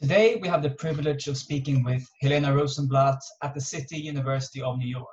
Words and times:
Today, 0.00 0.36
we 0.36 0.46
have 0.46 0.62
the 0.62 0.70
privilege 0.70 1.26
of 1.26 1.36
speaking 1.36 1.82
with 1.82 2.08
Helena 2.20 2.54
Rosenblatt 2.54 3.18
at 3.42 3.52
the 3.52 3.60
City 3.60 3.98
University 3.98 4.62
of 4.62 4.78
New 4.78 4.86
York. 4.86 5.08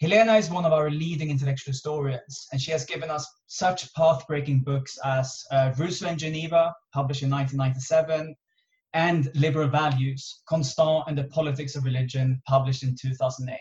Helena 0.00 0.36
is 0.36 0.48
one 0.48 0.64
of 0.64 0.72
our 0.72 0.88
leading 0.88 1.28
intellectual 1.28 1.72
historians, 1.72 2.48
and 2.52 2.60
she 2.60 2.70
has 2.70 2.86
given 2.86 3.10
us 3.10 3.28
such 3.48 3.92
path-breaking 3.92 4.60
books 4.60 4.98
as 5.04 5.44
uh, 5.50 5.74
Rousseau 5.76 6.08
in 6.08 6.16
Geneva, 6.16 6.74
published 6.94 7.22
in 7.22 7.28
1997, 7.28 8.34
and 8.94 9.30
Liberal 9.34 9.68
Values, 9.68 10.40
Constant 10.48 11.04
and 11.06 11.18
the 11.18 11.24
Politics 11.24 11.76
of 11.76 11.84
Religion, 11.84 12.40
published 12.48 12.82
in 12.82 12.96
2008. 12.98 13.58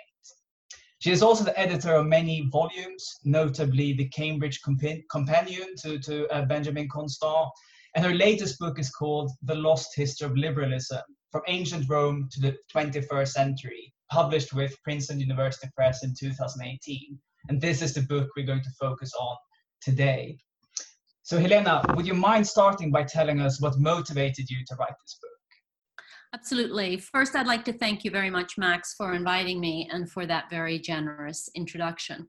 She 0.99 1.11
is 1.11 1.21
also 1.21 1.43
the 1.43 1.59
editor 1.59 1.95
of 1.95 2.07
many 2.07 2.47
volumes, 2.49 3.17
notably 3.25 3.91
the 3.91 4.07
Cambridge 4.07 4.61
Compa 4.61 5.03
Companion 5.11 5.75
to, 5.81 5.99
to 5.99 6.25
uh, 6.29 6.45
Benjamin 6.45 6.87
Constant, 6.87 7.49
and 7.95 8.05
her 8.05 8.13
latest 8.13 8.59
book 8.59 8.79
is 8.79 8.89
called 8.89 9.31
The 9.43 9.55
Lost 9.55 9.95
History 9.95 10.27
of 10.27 10.37
Liberalism 10.37 11.01
From 11.31 11.41
Ancient 11.47 11.89
Rome 11.89 12.29
to 12.31 12.41
the 12.41 12.55
21st 12.73 13.29
Century, 13.29 13.93
published 14.11 14.53
with 14.53 14.75
Princeton 14.83 15.19
University 15.19 15.69
Press 15.75 16.03
in 16.03 16.13
2018. 16.17 17.17
And 17.49 17.59
this 17.59 17.81
is 17.81 17.93
the 17.93 18.01
book 18.01 18.29
we're 18.35 18.45
going 18.45 18.63
to 18.63 18.71
focus 18.79 19.11
on 19.19 19.35
today. 19.81 20.37
So, 21.23 21.39
Helena, 21.39 21.83
would 21.95 22.07
you 22.07 22.13
mind 22.13 22.45
starting 22.47 22.91
by 22.91 23.03
telling 23.03 23.39
us 23.39 23.61
what 23.61 23.77
motivated 23.79 24.49
you 24.49 24.63
to 24.67 24.75
write 24.75 24.93
this 25.03 25.17
book? 25.21 25.29
Absolutely. 26.33 26.97
First, 26.97 27.35
I'd 27.35 27.47
like 27.47 27.65
to 27.65 27.73
thank 27.73 28.03
you 28.03 28.11
very 28.11 28.29
much, 28.29 28.57
Max, 28.57 28.93
for 28.95 29.13
inviting 29.13 29.59
me 29.59 29.89
and 29.91 30.09
for 30.09 30.27
that 30.27 30.49
very 30.49 30.77
generous 30.77 31.49
introduction. 31.55 32.27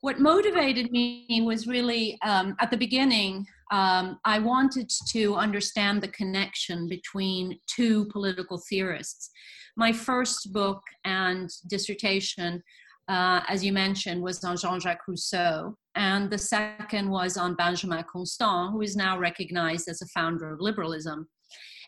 What 0.00 0.20
motivated 0.20 0.90
me 0.90 1.42
was 1.44 1.66
really 1.66 2.18
um, 2.22 2.56
at 2.60 2.70
the 2.70 2.76
beginning, 2.76 3.46
um, 3.70 4.18
I 4.24 4.38
wanted 4.38 4.90
to 5.10 5.34
understand 5.34 6.02
the 6.02 6.08
connection 6.08 6.88
between 6.88 7.58
two 7.66 8.06
political 8.06 8.62
theorists. 8.68 9.30
My 9.76 9.92
first 9.92 10.52
book 10.52 10.80
and 11.04 11.50
dissertation, 11.68 12.62
uh, 13.08 13.40
as 13.48 13.64
you 13.64 13.72
mentioned, 13.72 14.22
was 14.22 14.42
on 14.42 14.56
Jean 14.56 14.80
Jacques 14.80 15.06
Rousseau, 15.06 15.76
and 15.94 16.30
the 16.30 16.38
second 16.38 17.10
was 17.10 17.36
on 17.36 17.54
Benjamin 17.54 18.04
Constant, 18.10 18.72
who 18.72 18.82
is 18.82 18.96
now 18.96 19.18
recognized 19.18 19.88
as 19.88 20.02
a 20.02 20.06
founder 20.06 20.52
of 20.52 20.60
liberalism. 20.60 21.28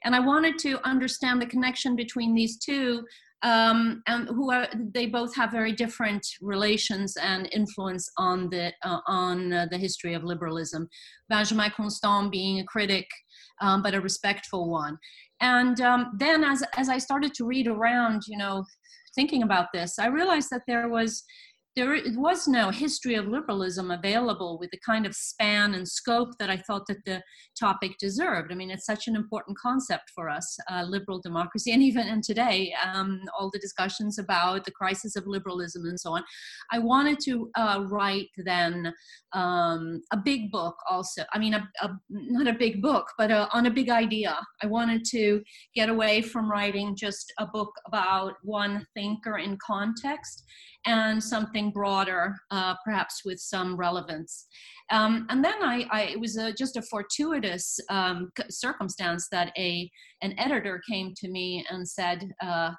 And 0.05 0.15
I 0.15 0.21
wanted 0.21 0.59
to 0.61 0.87
understand 0.87 1.41
the 1.41 1.47
connection 1.47 1.95
between 1.95 2.35
these 2.35 2.59
two 2.59 3.05
um, 3.43 4.03
and 4.07 4.29
who 4.29 4.51
are 4.53 4.69
they 4.95 5.07
both 5.07 5.35
have 5.35 5.51
very 5.51 5.73
different 5.73 6.27
relations 6.43 7.17
and 7.17 7.49
influence 7.53 8.11
on 8.19 8.51
the 8.51 8.73
uh, 8.85 9.01
on 9.07 9.53
uh, 9.53 9.67
the 9.71 9.79
history 9.79 10.15
of 10.15 10.25
liberalism. 10.25 10.89
Benjamin 11.29 11.71
Constant 11.71 12.31
being 12.31 12.61
a 12.61 12.65
critic, 12.65 13.07
um, 13.61 13.83
but 13.83 13.95
a 13.95 14.01
respectful 14.01 14.71
one. 14.71 14.99
And 15.41 15.81
um, 15.81 16.13
then, 16.19 16.45
as 16.45 16.63
as 16.77 16.89
I 16.89 16.99
started 16.99 17.33
to 17.35 17.47
read 17.47 17.67
around, 17.67 18.23
you 18.27 18.37
know, 18.37 18.65
thinking 19.15 19.43
about 19.43 19.69
this, 19.73 19.99
I 19.99 20.07
realized 20.07 20.51
that 20.51 20.63
there 20.67 20.89
was 20.89 21.25
there 21.77 21.97
was 22.17 22.49
no 22.49 22.71
history 22.71 23.15
of 23.15 23.29
liberalism 23.29 23.91
available 23.93 24.59
with 24.59 24.71
the 24.71 24.79
kind 24.85 25.07
of 25.07 25.15
span 25.15 25.75
and 25.75 25.87
scope 25.87 26.31
that 26.39 26.51
I 26.51 26.57
thought 26.57 26.87
that 26.89 27.05
the 27.05 27.23
topic 27.59 27.93
deserved. 27.99 28.51
I 28.51 28.57
mean, 28.57 28.71
it's 28.71 28.87
such 28.87 29.07
an 29.07 29.15
important 29.15 29.57
concept 29.57 30.11
for 30.13 30.29
us, 30.29 30.57
uh, 30.71 30.83
liberal 30.83 31.21
democracy, 31.21 31.73
and 31.73 31.83
even 31.83 32.09
in 32.09 32.23
today, 32.23 32.75
um, 32.93 33.21
all 33.39 33.51
the 33.53 33.59
discussions 33.61 34.19
about 34.19 34.65
the 34.65 34.73
crisis 34.73 35.15
of 35.15 35.27
liberalism 35.27 35.85
and 35.87 35.99
so 35.99 36.13
on. 36.15 36.25
I 36.73 36.81
wanted 36.81 37.21
to 37.21 37.51
uh, 37.57 37.85
write 37.89 38.29
then 38.37 38.93
um, 39.33 40.03
a 40.13 40.17
big 40.17 40.51
book 40.51 40.77
also. 40.91 41.23
I 41.33 41.39
mean, 41.39 41.55
a, 41.55 41.69
a, 41.83 41.91
not 42.11 42.49
a 42.49 42.59
big 42.59 42.83
book, 42.83 43.07
but 43.17 43.31
a, 43.31 43.49
on 43.53 43.67
a 43.67 43.71
big 43.71 43.91
idea. 43.91 44.37
I 44.61 44.67
wanted 44.67 45.05
to 45.11 45.43
get 45.75 45.89
away 45.89 46.21
from 46.23 46.51
writing 46.51 46.97
just 46.97 47.33
a 47.39 47.47
book 47.47 47.73
about 47.87 48.35
one 48.43 48.87
thinker 48.95 49.39
in 49.39 49.57
context 49.65 50.45
and 50.87 51.23
something 51.23 51.71
broader, 51.71 52.35
uh, 52.51 52.75
perhaps 52.85 53.23
with 53.25 53.39
some 53.39 53.77
relevance. 53.77 54.47
Um, 54.91 55.27
and 55.31 55.45
then 55.45 55.63
I, 55.63 55.87
I, 55.91 56.03
it 56.03 56.21
was 56.21 56.37
a, 56.37 56.53
just 56.53 56.77
a 56.77 56.83
fortuitous 56.83 57.79
um, 57.91 58.31
circumstance 58.49 59.29
that 59.31 59.53
a 59.57 59.91
an 60.23 60.35
editor 60.39 60.81
came 60.89 61.15
to 61.17 61.29
me 61.29 61.65
and 61.71 61.89
said. 61.89 62.31
Uh, 62.43 62.73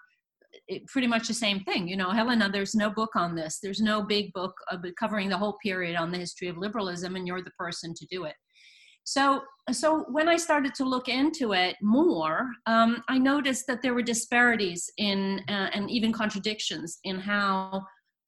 it, 0.67 0.85
pretty 0.87 1.07
much 1.07 1.29
the 1.29 1.33
same 1.33 1.61
thing. 1.61 1.87
You 1.87 1.95
know, 1.95 2.11
Helena, 2.11 2.49
there's 2.51 2.75
no 2.75 2.89
book 2.89 3.11
on 3.15 3.35
this. 3.35 3.59
There's 3.63 3.79
no 3.79 4.03
big 4.03 4.33
book 4.33 4.53
covering 4.99 5.29
the 5.29 5.37
whole 5.37 5.57
period 5.63 5.95
on 5.95 6.11
the 6.11 6.17
history 6.17 6.49
of 6.49 6.57
liberalism, 6.57 7.15
and 7.15 7.25
you're 7.25 7.41
the 7.41 7.51
person 7.51 7.93
to 7.93 8.05
do 8.11 8.25
it. 8.25 8.35
So, 9.03 9.41
so 9.71 10.05
when 10.09 10.29
I 10.29 10.37
started 10.37 10.75
to 10.75 10.85
look 10.85 11.07
into 11.07 11.53
it 11.53 11.75
more, 11.81 12.49
um, 12.65 13.03
I 13.07 13.17
noticed 13.17 13.65
that 13.67 13.81
there 13.81 13.93
were 13.93 14.01
disparities 14.01 14.89
in 14.97 15.41
uh, 15.47 15.69
and 15.73 15.89
even 15.89 16.13
contradictions 16.13 16.99
in 17.03 17.19
how 17.19 17.83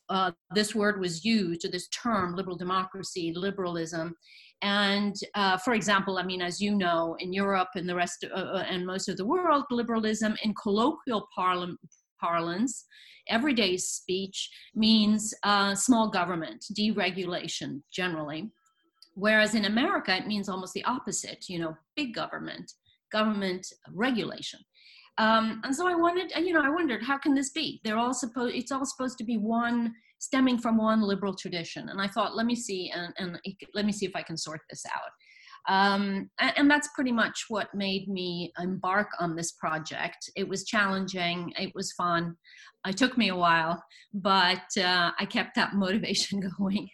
uh, 0.09 0.31
this 0.53 0.75
word 0.75 0.99
was 0.99 1.23
used, 1.23 1.65
or 1.65 1.69
this 1.69 1.87
term, 1.89 2.35
liberal 2.35 2.57
democracy, 2.57 3.33
liberalism. 3.35 4.15
And 4.61 5.15
uh, 5.35 5.57
for 5.57 5.73
example, 5.73 6.17
I 6.17 6.23
mean, 6.23 6.41
as 6.41 6.61
you 6.61 6.75
know, 6.75 7.17
in 7.19 7.33
Europe 7.33 7.69
and 7.75 7.87
the 7.87 7.95
rest, 7.95 8.23
of, 8.23 8.31
uh, 8.31 8.35
uh, 8.35 8.65
and 8.69 8.85
most 8.85 9.09
of 9.09 9.17
the 9.17 9.25
world, 9.25 9.65
liberalism 9.69 10.35
in 10.43 10.53
colloquial 10.53 11.27
parla- 11.35 11.75
parlance, 12.19 12.85
everyday 13.27 13.77
speech 13.77 14.49
means 14.73 15.33
uh, 15.43 15.75
small 15.75 16.09
government, 16.09 16.63
deregulation 16.77 17.81
generally. 17.91 18.51
Whereas 19.15 19.53
in 19.53 19.65
America, 19.65 20.15
it 20.15 20.27
means 20.27 20.49
almost 20.49 20.73
the 20.73 20.83
opposite, 20.85 21.45
you 21.47 21.59
know, 21.59 21.75
big 21.95 22.13
government, 22.13 22.71
government 23.11 23.67
regulation. 23.93 24.59
Um, 25.17 25.61
and 25.63 25.75
so 25.75 25.87
I 25.87 25.95
wanted, 25.95 26.31
you 26.43 26.53
know, 26.53 26.61
I 26.63 26.69
wondered 26.69 27.03
how 27.03 27.17
can 27.17 27.35
this 27.35 27.51
be? 27.51 27.79
They're 27.83 27.97
all 27.97 28.13
supposed, 28.13 28.55
it's 28.55 28.71
all 28.71 28.85
supposed 28.85 29.17
to 29.19 29.23
be 29.23 29.37
one, 29.37 29.93
stemming 30.19 30.57
from 30.57 30.77
one 30.77 31.01
liberal 31.01 31.35
tradition. 31.35 31.89
And 31.89 32.01
I 32.01 32.07
thought, 32.07 32.35
let 32.35 32.45
me 32.45 32.55
see, 32.55 32.89
and, 32.89 33.13
and 33.17 33.39
let 33.73 33.85
me 33.85 33.91
see 33.91 34.05
if 34.05 34.15
I 34.15 34.23
can 34.23 34.37
sort 34.37 34.61
this 34.69 34.83
out. 34.85 35.11
Um, 35.69 36.29
and, 36.39 36.53
and, 36.57 36.69
that's 36.69 36.89
pretty 36.93 37.13
much 37.13 37.45
what 37.47 37.73
made 37.73 38.09
me 38.09 38.51
embark 38.59 39.07
on 39.19 39.33
this 39.33 39.53
project. 39.53 40.29
It 40.35 40.45
was 40.45 40.65
challenging, 40.65 41.53
it 41.57 41.71
was 41.73 41.93
fun. 41.93 42.35
It 42.85 42.97
took 42.97 43.17
me 43.17 43.29
a 43.29 43.35
while, 43.35 43.81
but 44.13 44.65
uh, 44.77 45.11
I 45.17 45.25
kept 45.25 45.55
that 45.55 45.73
motivation 45.73 46.41
going. 46.57 46.89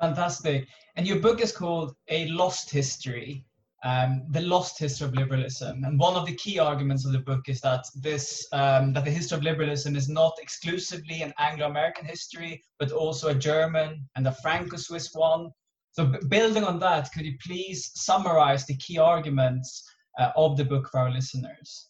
Fantastic. 0.00 0.68
And 0.94 1.04
your 1.04 1.18
book 1.18 1.40
is 1.40 1.50
called 1.50 1.96
A 2.08 2.28
Lost 2.28 2.70
History 2.70 3.44
um, 3.84 4.22
the 4.30 4.40
lost 4.40 4.78
history 4.78 5.06
of 5.06 5.14
liberalism. 5.14 5.84
And 5.84 5.98
one 5.98 6.14
of 6.16 6.26
the 6.26 6.34
key 6.34 6.58
arguments 6.58 7.04
of 7.04 7.12
the 7.12 7.18
book 7.18 7.48
is 7.48 7.60
that 7.60 7.84
this 7.94 8.46
um, 8.52 8.92
that 8.94 9.04
the 9.04 9.10
history 9.10 9.36
of 9.36 9.44
liberalism 9.44 9.94
is 9.94 10.08
not 10.08 10.34
exclusively 10.40 11.20
an 11.22 11.34
Anglo-American 11.38 12.06
history, 12.06 12.62
but 12.78 12.92
also 12.92 13.28
a 13.28 13.34
German 13.34 14.08
and 14.16 14.26
a 14.26 14.32
Franco-Swiss 14.32 15.10
one. 15.12 15.50
So, 15.92 16.12
building 16.28 16.64
on 16.64 16.80
that, 16.80 17.12
could 17.12 17.26
you 17.26 17.36
please 17.46 17.90
summarize 17.94 18.66
the 18.66 18.76
key 18.78 18.98
arguments 18.98 19.84
uh, 20.18 20.30
of 20.34 20.56
the 20.56 20.64
book 20.64 20.88
for 20.90 21.00
our 21.00 21.10
listeners? 21.10 21.88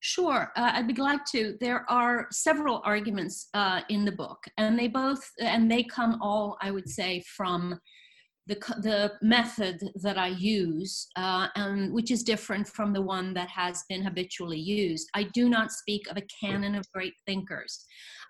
Sure, 0.00 0.52
uh, 0.56 0.72
I'd 0.74 0.88
be 0.88 0.92
glad 0.92 1.20
to. 1.30 1.56
There 1.60 1.88
are 1.90 2.26
several 2.30 2.82
arguments 2.84 3.48
uh, 3.54 3.82
in 3.88 4.04
the 4.04 4.12
book, 4.12 4.44
and 4.58 4.78
they 4.78 4.88
both 4.88 5.24
and 5.40 5.70
they 5.70 5.82
come 5.84 6.18
all, 6.20 6.58
I 6.60 6.72
would 6.72 6.88
say, 6.88 7.22
from 7.36 7.78
the, 8.46 8.56
the 8.82 9.12
method 9.22 9.80
that 10.02 10.18
I 10.18 10.28
use, 10.28 11.06
uh, 11.16 11.48
and 11.54 11.92
which 11.92 12.10
is 12.10 12.22
different 12.22 12.66
from 12.66 12.92
the 12.92 13.02
one 13.02 13.34
that 13.34 13.48
has 13.48 13.84
been 13.88 14.02
habitually 14.02 14.58
used. 14.58 15.08
I 15.14 15.24
do 15.34 15.48
not 15.48 15.72
speak 15.72 16.10
of 16.10 16.16
a 16.16 16.26
canon 16.44 16.74
of 16.74 16.90
great 16.92 17.14
thinkers. 17.26 17.84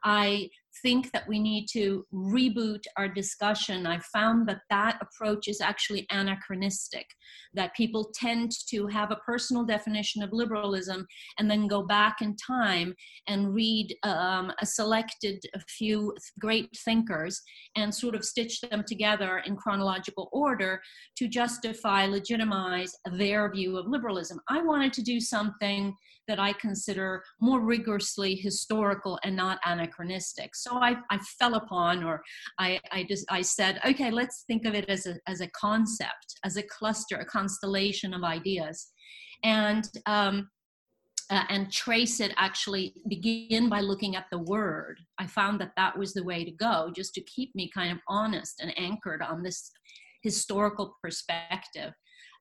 I 0.05 0.49
think 0.83 1.13
that 1.13 1.29
we 1.29 1.39
need 1.39 1.67
to 1.73 2.07
reboot 2.13 2.85
our 2.97 3.09
discussion, 3.09 3.87
I 3.87 3.99
found 4.13 4.49
that 4.49 4.63
that 4.71 4.99
approach 5.01 5.49
is 5.49 5.61
actually 5.61 6.07
anachronistic, 6.11 7.07
that 7.55 7.75
people 7.75 8.11
tend 8.15 8.53
to 8.71 8.87
have 8.87 9.11
a 9.11 9.17
personal 9.17 9.65
definition 9.65 10.23
of 10.23 10.33
liberalism 10.33 11.07
and 11.39 11.51
then 11.51 11.67
go 11.67 11.83
back 11.83 12.23
in 12.23 12.37
time 12.37 12.95
and 13.27 13.55
read 13.55 13.95
um, 14.03 14.53
a 14.61 14.67
selected 14.67 15.43
a 15.55 15.61
few 15.61 16.15
great 16.41 16.69
thinkers 16.85 17.41
and 17.77 17.95
sort 17.95 18.15
of 18.15 18.25
stitch 18.25 18.61
them 18.61 18.83
together 18.87 19.43
in 19.47 19.57
chronological 19.57 20.29
order 20.33 20.81
to 21.17 21.29
justify, 21.29 22.07
legitimize 22.07 22.95
their 23.13 23.51
view 23.51 23.77
of 23.77 23.87
liberalism. 23.87 24.41
I 24.49 24.63
wanted 24.63 24.93
to 24.95 25.03
do 25.03 25.21
something 25.21 25.95
that 26.29 26.39
I 26.39 26.53
consider 26.55 27.23
more 27.41 27.61
rigorously 27.61 28.35
historical 28.37 29.19
and 29.25 29.35
not 29.35 29.59
anachronistic. 29.65 30.55
So 30.63 30.77
I, 30.77 30.97
I 31.11 31.19
fell 31.39 31.55
upon, 31.55 32.05
or 32.05 32.23
I, 32.59 32.81
I 32.91 33.05
just 33.09 33.25
I 33.31 33.43
said, 33.43 33.81
okay, 33.85 34.11
let's 34.11 34.45
think 34.47 34.65
of 34.65 34.75
it 34.75 34.89
as 34.89 35.07
a 35.07 35.17
as 35.27 35.41
a 35.41 35.49
concept, 35.49 36.39
as 36.45 36.57
a 36.57 36.63
cluster, 36.63 37.17
a 37.17 37.25
constellation 37.25 38.15
of 38.15 38.23
ideas, 38.23 38.93
and 39.45 39.85
um, 40.07 40.49
uh, 41.31 41.45
and 41.49 41.73
trace 41.73 42.21
it 42.21 42.33
actually 42.37 42.95
begin 43.09 43.69
by 43.69 43.81
looking 43.81 44.17
at 44.17 44.27
the 44.31 44.39
word. 44.39 44.99
I 45.19 45.27
found 45.27 45.61
that 45.61 45.73
that 45.77 45.99
was 45.99 46.13
the 46.13 46.25
way 46.25 46.45
to 46.45 46.51
go 46.51 46.93
just 46.95 47.15
to 47.15 47.23
keep 47.23 47.55
me 47.55 47.71
kind 47.73 47.91
of 47.91 47.99
honest 48.07 48.61
and 48.61 48.73
anchored 48.79 49.23
on 49.23 49.43
this 49.43 49.71
historical 50.23 50.97
perspective. 51.03 51.93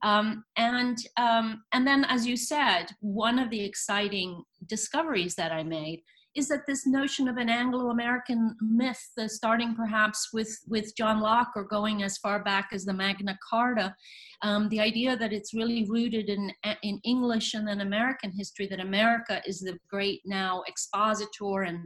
Um, 0.03 0.43
and 0.57 0.97
um, 1.17 1.63
and 1.73 1.85
then, 1.85 2.05
as 2.05 2.25
you 2.25 2.35
said, 2.35 2.87
one 2.99 3.39
of 3.39 3.49
the 3.49 3.63
exciting 3.63 4.43
discoveries 4.67 5.35
that 5.35 5.51
I 5.51 5.63
made 5.63 6.01
is 6.33 6.47
that 6.47 6.65
this 6.65 6.87
notion 6.87 7.27
of 7.27 7.37
an 7.37 7.49
Anglo-American 7.49 8.55
myth, 8.61 9.11
the 9.17 9.27
starting 9.27 9.75
perhaps 9.75 10.29
with 10.31 10.49
with 10.67 10.95
John 10.95 11.19
Locke 11.19 11.51
or 11.55 11.65
going 11.65 12.03
as 12.03 12.17
far 12.17 12.41
back 12.43 12.69
as 12.71 12.85
the 12.85 12.93
Magna 12.93 13.37
Carta, 13.49 13.93
um, 14.41 14.69
the 14.69 14.79
idea 14.79 15.17
that 15.17 15.33
it's 15.33 15.53
really 15.53 15.85
rooted 15.89 16.29
in 16.29 16.51
in 16.83 17.01
English 17.03 17.53
and 17.53 17.67
then 17.67 17.81
American 17.81 18.31
history, 18.31 18.67
that 18.67 18.79
America 18.79 19.41
is 19.45 19.59
the 19.59 19.77
great 19.89 20.21
now 20.25 20.63
expositor 20.67 21.63
and 21.63 21.79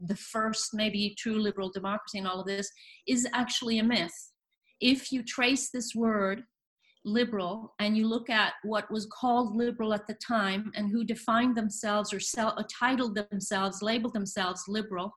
the 0.00 0.16
first 0.16 0.70
maybe 0.74 1.14
true 1.16 1.40
liberal 1.40 1.70
democracy 1.70 2.18
and 2.18 2.26
all 2.26 2.40
of 2.40 2.46
this, 2.46 2.68
is 3.06 3.28
actually 3.32 3.78
a 3.78 3.84
myth. 3.84 4.32
If 4.80 5.12
you 5.12 5.22
trace 5.22 5.70
this 5.70 5.94
word 5.94 6.42
liberal 7.04 7.74
and 7.78 7.96
you 7.96 8.06
look 8.06 8.30
at 8.30 8.54
what 8.62 8.90
was 8.90 9.06
called 9.06 9.56
liberal 9.56 9.92
at 9.92 10.06
the 10.06 10.14
time 10.14 10.70
and 10.74 10.90
who 10.90 11.04
defined 11.04 11.56
themselves 11.56 12.12
or, 12.12 12.20
or 12.38 12.64
titled 12.64 13.18
themselves, 13.30 13.82
labeled 13.82 14.14
themselves 14.14 14.64
liberal, 14.68 15.12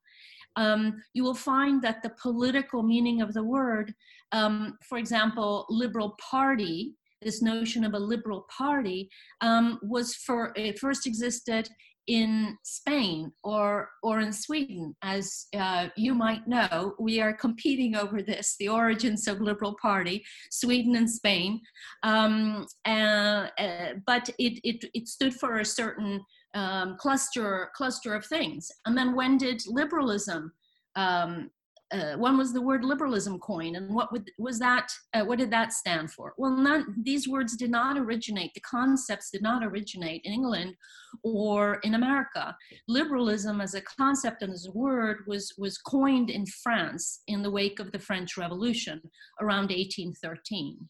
um, 0.56 1.02
you 1.14 1.22
will 1.22 1.34
find 1.34 1.82
that 1.82 2.02
the 2.02 2.14
political 2.20 2.82
meaning 2.82 3.20
of 3.20 3.34
the 3.34 3.44
word, 3.44 3.94
um, 4.32 4.78
for 4.88 4.98
example, 4.98 5.66
liberal 5.68 6.16
party, 6.18 6.94
this 7.22 7.42
notion 7.42 7.84
of 7.84 7.94
a 7.94 7.98
liberal 7.98 8.46
party, 8.56 9.08
um, 9.42 9.78
was 9.82 10.14
for 10.14 10.52
it 10.56 10.78
first 10.78 11.06
existed 11.06 11.68
in 12.06 12.56
Spain 12.62 13.32
or, 13.42 13.90
or 14.02 14.20
in 14.20 14.32
Sweden. 14.32 14.94
As 15.02 15.46
uh, 15.56 15.88
you 15.96 16.14
might 16.14 16.46
know, 16.46 16.94
we 16.98 17.20
are 17.20 17.32
competing 17.32 17.96
over 17.96 18.22
this, 18.22 18.56
the 18.58 18.68
origins 18.68 19.26
of 19.28 19.40
Liberal 19.40 19.76
Party, 19.80 20.24
Sweden 20.50 20.96
and 20.96 21.10
Spain. 21.10 21.60
Um, 22.02 22.66
uh, 22.86 23.48
uh, 23.58 23.92
but 24.06 24.28
it, 24.38 24.60
it, 24.62 24.84
it 24.94 25.08
stood 25.08 25.34
for 25.34 25.58
a 25.58 25.64
certain 25.64 26.24
um, 26.54 26.96
cluster, 26.98 27.70
cluster 27.74 28.14
of 28.14 28.24
things. 28.24 28.70
And 28.86 28.96
then 28.96 29.14
when 29.14 29.36
did 29.36 29.62
liberalism 29.66 30.52
um, 30.96 31.50
uh, 31.92 32.14
when 32.16 32.36
was 32.36 32.52
the 32.52 32.60
word 32.60 32.84
liberalism 32.84 33.38
coined 33.38 33.76
and 33.76 33.94
what 33.94 34.10
would, 34.12 34.28
was 34.38 34.58
that 34.58 34.88
uh, 35.14 35.22
what 35.24 35.38
did 35.38 35.50
that 35.50 35.72
stand 35.72 36.10
for? 36.10 36.34
Well 36.36 36.56
none, 36.56 36.94
these 37.02 37.28
words 37.28 37.56
did 37.56 37.70
not 37.70 37.96
originate 37.96 38.52
the 38.54 38.60
concepts 38.60 39.30
did 39.30 39.42
not 39.42 39.64
originate 39.64 40.22
in 40.24 40.32
england 40.32 40.74
or 41.22 41.78
in 41.84 41.94
america. 41.94 42.56
Liberalism 42.88 43.60
as 43.60 43.74
a 43.74 43.82
concept 43.82 44.42
and 44.42 44.52
as 44.52 44.66
a 44.66 44.72
word 44.72 45.18
was 45.26 45.52
was 45.58 45.78
coined 45.78 46.30
in 46.30 46.44
france 46.46 47.22
in 47.28 47.42
the 47.42 47.50
wake 47.50 47.78
of 47.78 47.92
the 47.92 47.98
french 47.98 48.36
revolution 48.36 49.00
around 49.40 49.70
1813 49.70 50.88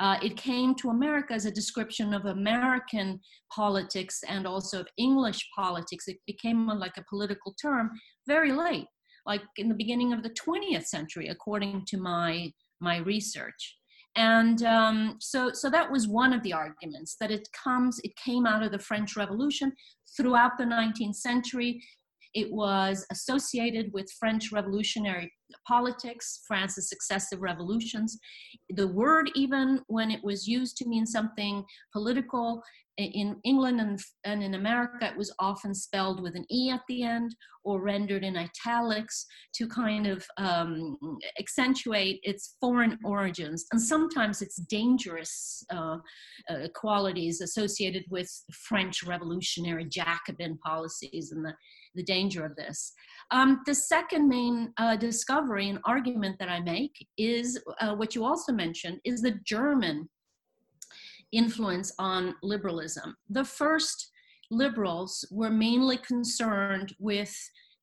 uh, 0.00 0.16
it 0.22 0.34
came 0.34 0.74
to 0.74 0.88
America 0.88 1.34
as 1.34 1.44
a 1.44 1.50
description 1.50 2.14
of 2.14 2.24
American 2.24 3.20
politics 3.54 4.20
and 4.26 4.46
also 4.46 4.80
of 4.80 4.88
English 4.96 5.46
politics. 5.54 6.08
It 6.08 6.16
became 6.26 6.66
like 6.68 6.96
a 6.96 7.04
political 7.10 7.54
term 7.60 7.90
very 8.26 8.50
late 8.50 8.86
like 9.26 9.42
in 9.56 9.68
the 9.68 9.74
beginning 9.74 10.12
of 10.12 10.22
the 10.22 10.30
20th 10.30 10.86
century, 10.86 11.28
according 11.28 11.84
to 11.86 11.98
my 11.98 12.52
my 12.80 12.98
research. 12.98 13.76
And 14.16 14.62
um, 14.64 15.16
so, 15.20 15.52
so 15.52 15.70
that 15.70 15.90
was 15.90 16.08
one 16.08 16.32
of 16.32 16.42
the 16.42 16.52
arguments 16.52 17.16
that 17.20 17.30
it 17.30 17.48
comes, 17.52 18.00
it 18.02 18.16
came 18.16 18.46
out 18.46 18.62
of 18.62 18.72
the 18.72 18.78
French 18.78 19.16
Revolution 19.16 19.72
throughout 20.16 20.58
the 20.58 20.64
19th 20.64 21.14
century. 21.14 21.80
It 22.34 22.50
was 22.50 23.06
associated 23.12 23.92
with 23.92 24.10
French 24.18 24.50
revolutionary 24.50 25.32
politics, 25.66 26.40
France's 26.46 26.88
successive 26.88 27.40
revolutions. 27.40 28.18
The 28.70 28.88
word, 28.88 29.30
even 29.34 29.80
when 29.86 30.10
it 30.10 30.22
was 30.22 30.46
used 30.46 30.76
to 30.78 30.88
mean 30.88 31.06
something 31.06 31.64
political, 31.92 32.62
in 33.00 33.36
England 33.44 33.80
and, 33.80 33.98
and 34.24 34.42
in 34.42 34.54
America, 34.54 35.06
it 35.06 35.16
was 35.16 35.32
often 35.38 35.74
spelled 35.74 36.22
with 36.22 36.34
an 36.36 36.44
E 36.50 36.70
at 36.70 36.82
the 36.88 37.02
end 37.02 37.34
or 37.64 37.82
rendered 37.82 38.24
in 38.24 38.36
italics 38.36 39.26
to 39.54 39.68
kind 39.68 40.06
of 40.06 40.24
um, 40.38 40.96
accentuate 41.38 42.20
its 42.22 42.56
foreign 42.60 42.98
origins 43.04 43.66
and 43.72 43.80
sometimes 43.80 44.40
its 44.42 44.56
dangerous 44.56 45.62
uh, 45.70 45.98
uh, 46.48 46.68
qualities 46.74 47.40
associated 47.40 48.04
with 48.10 48.30
French 48.52 49.02
revolutionary 49.02 49.84
Jacobin 49.84 50.58
policies 50.64 51.32
and 51.32 51.44
the, 51.44 51.54
the 51.94 52.02
danger 52.02 52.44
of 52.44 52.56
this. 52.56 52.92
Um, 53.30 53.60
the 53.66 53.74
second 53.74 54.28
main 54.28 54.72
uh, 54.78 54.96
discovery 54.96 55.39
and 55.48 55.78
argument 55.84 56.38
that 56.38 56.48
I 56.48 56.60
make 56.60 57.06
is 57.16 57.58
uh, 57.80 57.94
what 57.94 58.14
you 58.14 58.24
also 58.24 58.52
mentioned 58.52 59.00
is 59.04 59.22
the 59.22 59.38
German 59.44 60.08
influence 61.32 61.92
on 61.98 62.34
liberalism. 62.42 63.16
The 63.28 63.44
first 63.44 64.10
liberals 64.50 65.24
were 65.30 65.50
mainly 65.50 65.96
concerned 65.98 66.94
with 66.98 67.34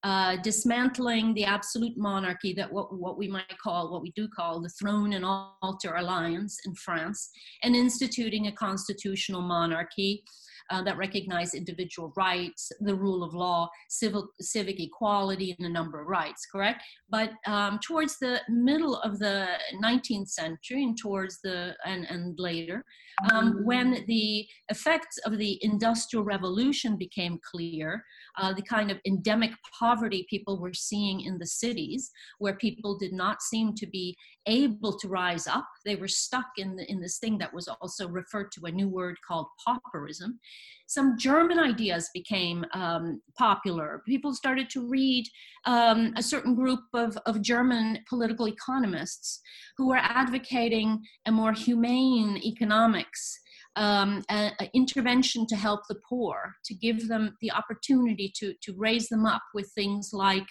uh, 0.03 0.37
dismantling 0.37 1.33
the 1.33 1.43
absolute 1.43 1.97
monarchy 1.97 2.53
that 2.53 2.71
what, 2.71 2.93
what 2.93 3.17
we 3.17 3.27
might 3.27 3.57
call 3.61 3.91
what 3.91 4.01
we 4.01 4.11
do 4.15 4.27
call 4.27 4.61
the 4.61 4.69
throne 4.69 5.13
and 5.13 5.25
altar 5.25 5.95
alliance 5.95 6.59
in 6.67 6.75
france 6.75 7.31
and 7.63 7.75
instituting 7.75 8.45
a 8.45 8.51
constitutional 8.51 9.41
monarchy 9.41 10.23
uh, 10.69 10.83
that 10.83 10.97
recognize 10.97 11.53
individual 11.53 12.13
rights, 12.15 12.71
the 12.81 12.95
rule 12.95 13.23
of 13.23 13.33
law, 13.33 13.69
civil, 13.89 14.29
civic 14.39 14.79
equality, 14.79 15.55
and 15.57 15.67
a 15.67 15.71
number 15.71 16.01
of 16.01 16.07
rights, 16.07 16.45
correct? 16.45 16.83
But 17.09 17.31
um, 17.45 17.79
towards 17.79 18.17
the 18.19 18.41
middle 18.49 18.97
of 18.97 19.19
the 19.19 19.47
19th 19.83 20.29
century 20.29 20.83
and 20.83 20.97
towards 20.97 21.39
the, 21.41 21.75
and, 21.85 22.05
and 22.05 22.37
later, 22.39 22.83
um, 23.31 23.65
when 23.65 24.05
the 24.07 24.47
effects 24.69 25.17
of 25.25 25.37
the 25.37 25.57
Industrial 25.63 26.23
Revolution 26.23 26.97
became 26.97 27.39
clear, 27.51 28.03
uh, 28.37 28.53
the 28.53 28.61
kind 28.61 28.91
of 28.91 28.99
endemic 29.07 29.51
poverty 29.77 30.27
people 30.29 30.59
were 30.59 30.73
seeing 30.73 31.21
in 31.21 31.39
the 31.39 31.47
cities, 31.47 32.11
where 32.37 32.55
people 32.55 32.97
did 32.97 33.13
not 33.13 33.41
seem 33.41 33.73
to 33.73 33.87
be 33.87 34.15
able 34.45 34.97
to 34.99 35.07
rise 35.07 35.47
up. 35.47 35.67
They 35.83 35.95
were 35.95 36.07
stuck 36.07 36.45
in, 36.57 36.75
the, 36.75 36.89
in 36.89 37.01
this 37.01 37.17
thing 37.17 37.39
that 37.39 37.53
was 37.53 37.67
also 37.67 38.07
referred 38.07 38.51
to 38.53 38.65
a 38.65 38.71
new 38.71 38.87
word 38.87 39.17
called 39.27 39.47
pauperism. 39.65 40.39
Some 40.87 41.17
German 41.17 41.59
ideas 41.59 42.09
became 42.13 42.63
um, 42.73 43.21
popular. 43.37 44.01
People 44.05 44.33
started 44.33 44.69
to 44.69 44.87
read 44.87 45.25
um, 45.65 46.13
a 46.15 46.23
certain 46.23 46.55
group 46.55 46.79
of, 46.93 47.17
of 47.25 47.41
German 47.41 47.99
political 48.07 48.47
economists 48.47 49.41
who 49.77 49.89
were 49.89 49.97
advocating 49.97 51.01
a 51.25 51.31
more 51.31 51.51
humane 51.51 52.37
economics 52.37 53.39
um, 53.77 54.23
a, 54.31 54.51
a 54.59 54.69
intervention 54.73 55.45
to 55.47 55.55
help 55.55 55.81
the 55.87 55.99
poor, 56.09 56.55
to 56.65 56.73
give 56.73 57.07
them 57.07 57.37
the 57.41 57.51
opportunity 57.51 58.33
to, 58.37 58.53
to 58.63 58.73
raise 58.75 59.07
them 59.07 59.25
up 59.25 59.43
with 59.53 59.71
things 59.73 60.09
like 60.13 60.47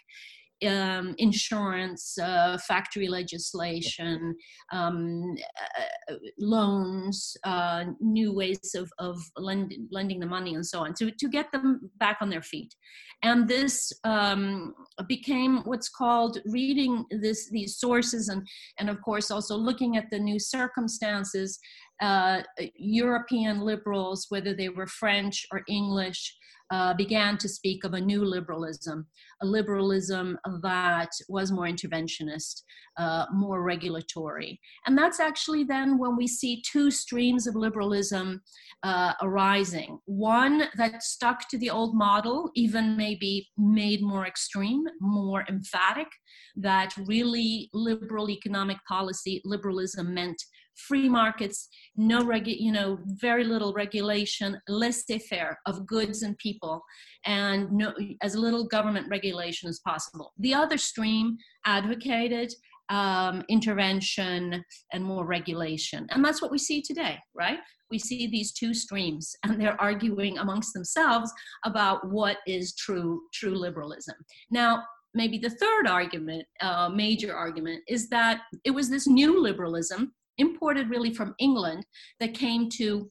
um, 0.64 1.14
insurance, 1.18 2.16
uh, 2.18 2.56
factory 2.66 3.08
legislation, 3.08 4.34
um, 4.72 5.34
uh, 5.78 6.14
loans, 6.38 7.36
uh, 7.44 7.84
new 8.00 8.32
ways 8.32 8.75
of, 8.75 8.90
of 8.98 9.18
lend, 9.36 9.75
lending 9.90 10.20
the 10.20 10.26
money, 10.26 10.54
and 10.54 10.66
so 10.66 10.80
on, 10.80 10.94
to, 10.94 11.10
to 11.10 11.28
get 11.28 11.52
them 11.52 11.90
back 11.98 12.18
on 12.20 12.30
their 12.30 12.42
feet. 12.42 12.75
And 13.22 13.48
this 13.48 13.92
um, 14.04 14.75
became 15.08 15.62
what's 15.64 15.88
called 15.88 16.38
reading 16.46 17.04
this, 17.10 17.50
these 17.50 17.76
sources 17.76 18.28
and, 18.28 18.46
and, 18.78 18.88
of 18.88 19.00
course, 19.02 19.30
also 19.30 19.56
looking 19.56 19.96
at 19.96 20.10
the 20.10 20.18
new 20.18 20.38
circumstances. 20.38 21.58
Uh, 22.02 22.42
European 22.76 23.60
liberals, 23.60 24.26
whether 24.28 24.54
they 24.54 24.68
were 24.68 24.86
French 24.86 25.46
or 25.50 25.62
English, 25.66 26.36
uh, 26.70 26.94
began 26.94 27.38
to 27.38 27.49
speak 27.49 27.85
of 27.85 27.94
a 27.94 28.00
new 28.00 28.25
liberalism, 28.25 29.06
a 29.42 29.46
liberalism 29.46 30.38
that 30.62 31.11
was 31.28 31.52
more 31.52 31.66
interventionist, 31.66 32.62
uh, 32.96 33.26
more 33.32 33.62
regulatory. 33.62 34.61
And 34.87 34.96
that's 34.96 35.20
actually 35.20 35.64
then 35.64 35.99
when 35.99 36.16
we 36.16 36.26
see 36.26 36.62
two 36.62 36.90
streams 36.90 37.46
of 37.46 37.54
liberalism 37.54 38.42
uh, 38.82 39.12
arising. 39.23 39.99
One 40.06 40.68
that 40.76 41.02
stuck 41.02 41.49
to 41.49 41.58
the 41.58 41.70
old 41.70 41.94
model, 41.94 42.50
even 42.54 42.96
maybe 42.96 43.49
made 43.56 44.02
more 44.02 44.26
extreme, 44.26 44.85
more 45.00 45.44
emphatic, 45.49 46.08
that 46.56 46.94
really 47.06 47.68
liberal 47.73 48.30
economic 48.30 48.78
policy, 48.88 49.40
liberalism 49.44 50.14
meant 50.14 50.42
free 50.76 51.09
markets, 51.09 51.68
no 51.97 52.21
regu- 52.21 52.61
you 52.61 52.73
know, 52.73 52.99
very 53.06 53.45
little 53.45 53.73
regulation, 53.73 54.61
laissez-faire 54.68 55.59
of 55.66 55.87
goods 55.87 56.23
and 56.23 56.37
people, 56.38 56.83
and 57.25 57.71
no, 57.73 57.95
as 58.23 58.35
little 58.35 58.66
government 58.66 59.06
regulation 59.11 59.68
as 59.68 59.80
possible. 59.80 60.33
The 60.38 60.54
other 60.54 60.78
stream 60.78 61.37
advocated 61.64 62.52
um, 62.88 63.45
intervention 63.49 64.64
and 64.92 65.04
more 65.04 65.26
regulation, 65.26 66.06
and 66.11 66.25
that's 66.25 66.40
what 66.40 66.50
we 66.50 66.59
see 66.59 66.83
today, 66.83 67.18
right? 67.35 67.59
We 67.90 67.99
see 67.99 68.26
these 68.26 68.52
two 68.52 68.75
streams, 68.75 69.35
and 69.45 69.61
they're 69.61 69.80
arguing 69.80 70.38
amongst 70.38 70.73
themselves 70.73 71.33
about 71.64 72.09
what 72.11 72.38
is 72.47 72.75
true 72.75 73.23
true 73.33 73.56
liberalism. 73.56 74.16
Now, 74.50 74.83
maybe 75.14 75.38
the 75.38 75.50
third 75.50 75.87
argument, 75.88 76.45
uh, 76.61 76.90
major 76.90 77.35
argument, 77.35 77.83
is 77.88 78.09
that 78.11 78.40
it 78.64 78.71
was 78.71 78.90
this 78.90 79.06
new 79.06 79.40
liberalism 79.40 80.12
imported 80.38 80.90
really 80.90 81.12
from 81.12 81.35
England 81.38 81.85
that 82.21 82.35
came 82.35 82.69
to 82.71 83.11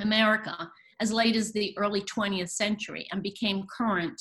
America 0.00 0.70
as 1.00 1.12
late 1.12 1.36
as 1.36 1.52
the 1.52 1.76
early 1.78 2.02
20th 2.02 2.50
century 2.50 3.06
and 3.10 3.22
became 3.22 3.66
current 3.74 4.20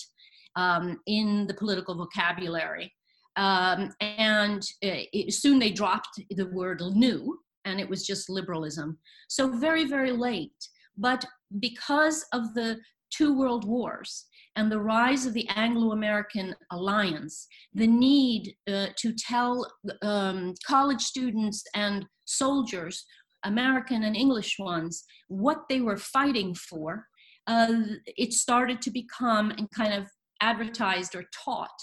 um, 0.56 1.00
in 1.08 1.46
the 1.48 1.54
political 1.54 1.96
vocabulary. 1.96 2.94
Um, 3.36 3.94
and 4.02 4.62
it, 4.82 5.08
it, 5.14 5.34
soon 5.34 5.60
they 5.60 5.72
dropped 5.72 6.22
the 6.32 6.48
word 6.48 6.82
new 6.82 7.38
and 7.66 7.80
it 7.80 7.90
was 7.90 8.06
just 8.06 8.30
liberalism. 8.30 8.98
So, 9.28 9.58
very, 9.58 9.86
very 9.86 10.12
late. 10.12 10.52
But 10.98 11.24
because 11.60 12.26
of 12.34 12.54
the 12.54 12.78
two 13.12 13.38
world 13.38 13.66
wars 13.66 14.26
and 14.56 14.72
the 14.72 14.80
rise 14.80 15.26
of 15.26 15.34
the 15.34 15.48
Anglo 15.56 15.92
American 15.92 16.56
alliance, 16.72 17.48
the 17.74 17.88
need 17.88 18.54
uh, 18.68 18.88
to 18.98 19.14
tell 19.14 19.66
um, 20.02 20.54
college 20.66 21.02
students 21.02 21.64
and 21.76 22.06
soldiers, 22.26 23.06
American 23.46 24.04
and 24.04 24.16
English 24.16 24.58
ones, 24.60 25.06
what 25.28 25.60
they 25.70 25.82
were 25.82 25.98
fighting 25.98 26.54
for, 26.54 27.06
uh, 27.48 27.72
it 28.06 28.34
started 28.34 28.82
to 28.82 28.92
become 28.92 29.52
and 29.52 29.70
kind 29.72 29.94
of 29.94 30.08
advertised 30.42 31.16
or 31.16 31.24
taught 31.46 31.80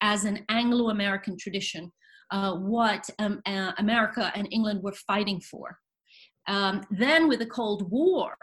as 0.00 0.24
an 0.24 0.44
Anglo 0.48 0.90
American 0.90 1.36
tradition 1.38 1.92
uh, 2.30 2.54
what 2.54 3.08
um, 3.18 3.40
uh, 3.46 3.72
America 3.78 4.32
and 4.34 4.48
England 4.50 4.82
were 4.82 4.94
fighting 5.06 5.40
for. 5.40 5.78
Um, 6.48 6.82
then, 6.90 7.28
with 7.28 7.40
the 7.40 7.46
Cold 7.46 7.90
War, 7.90 8.36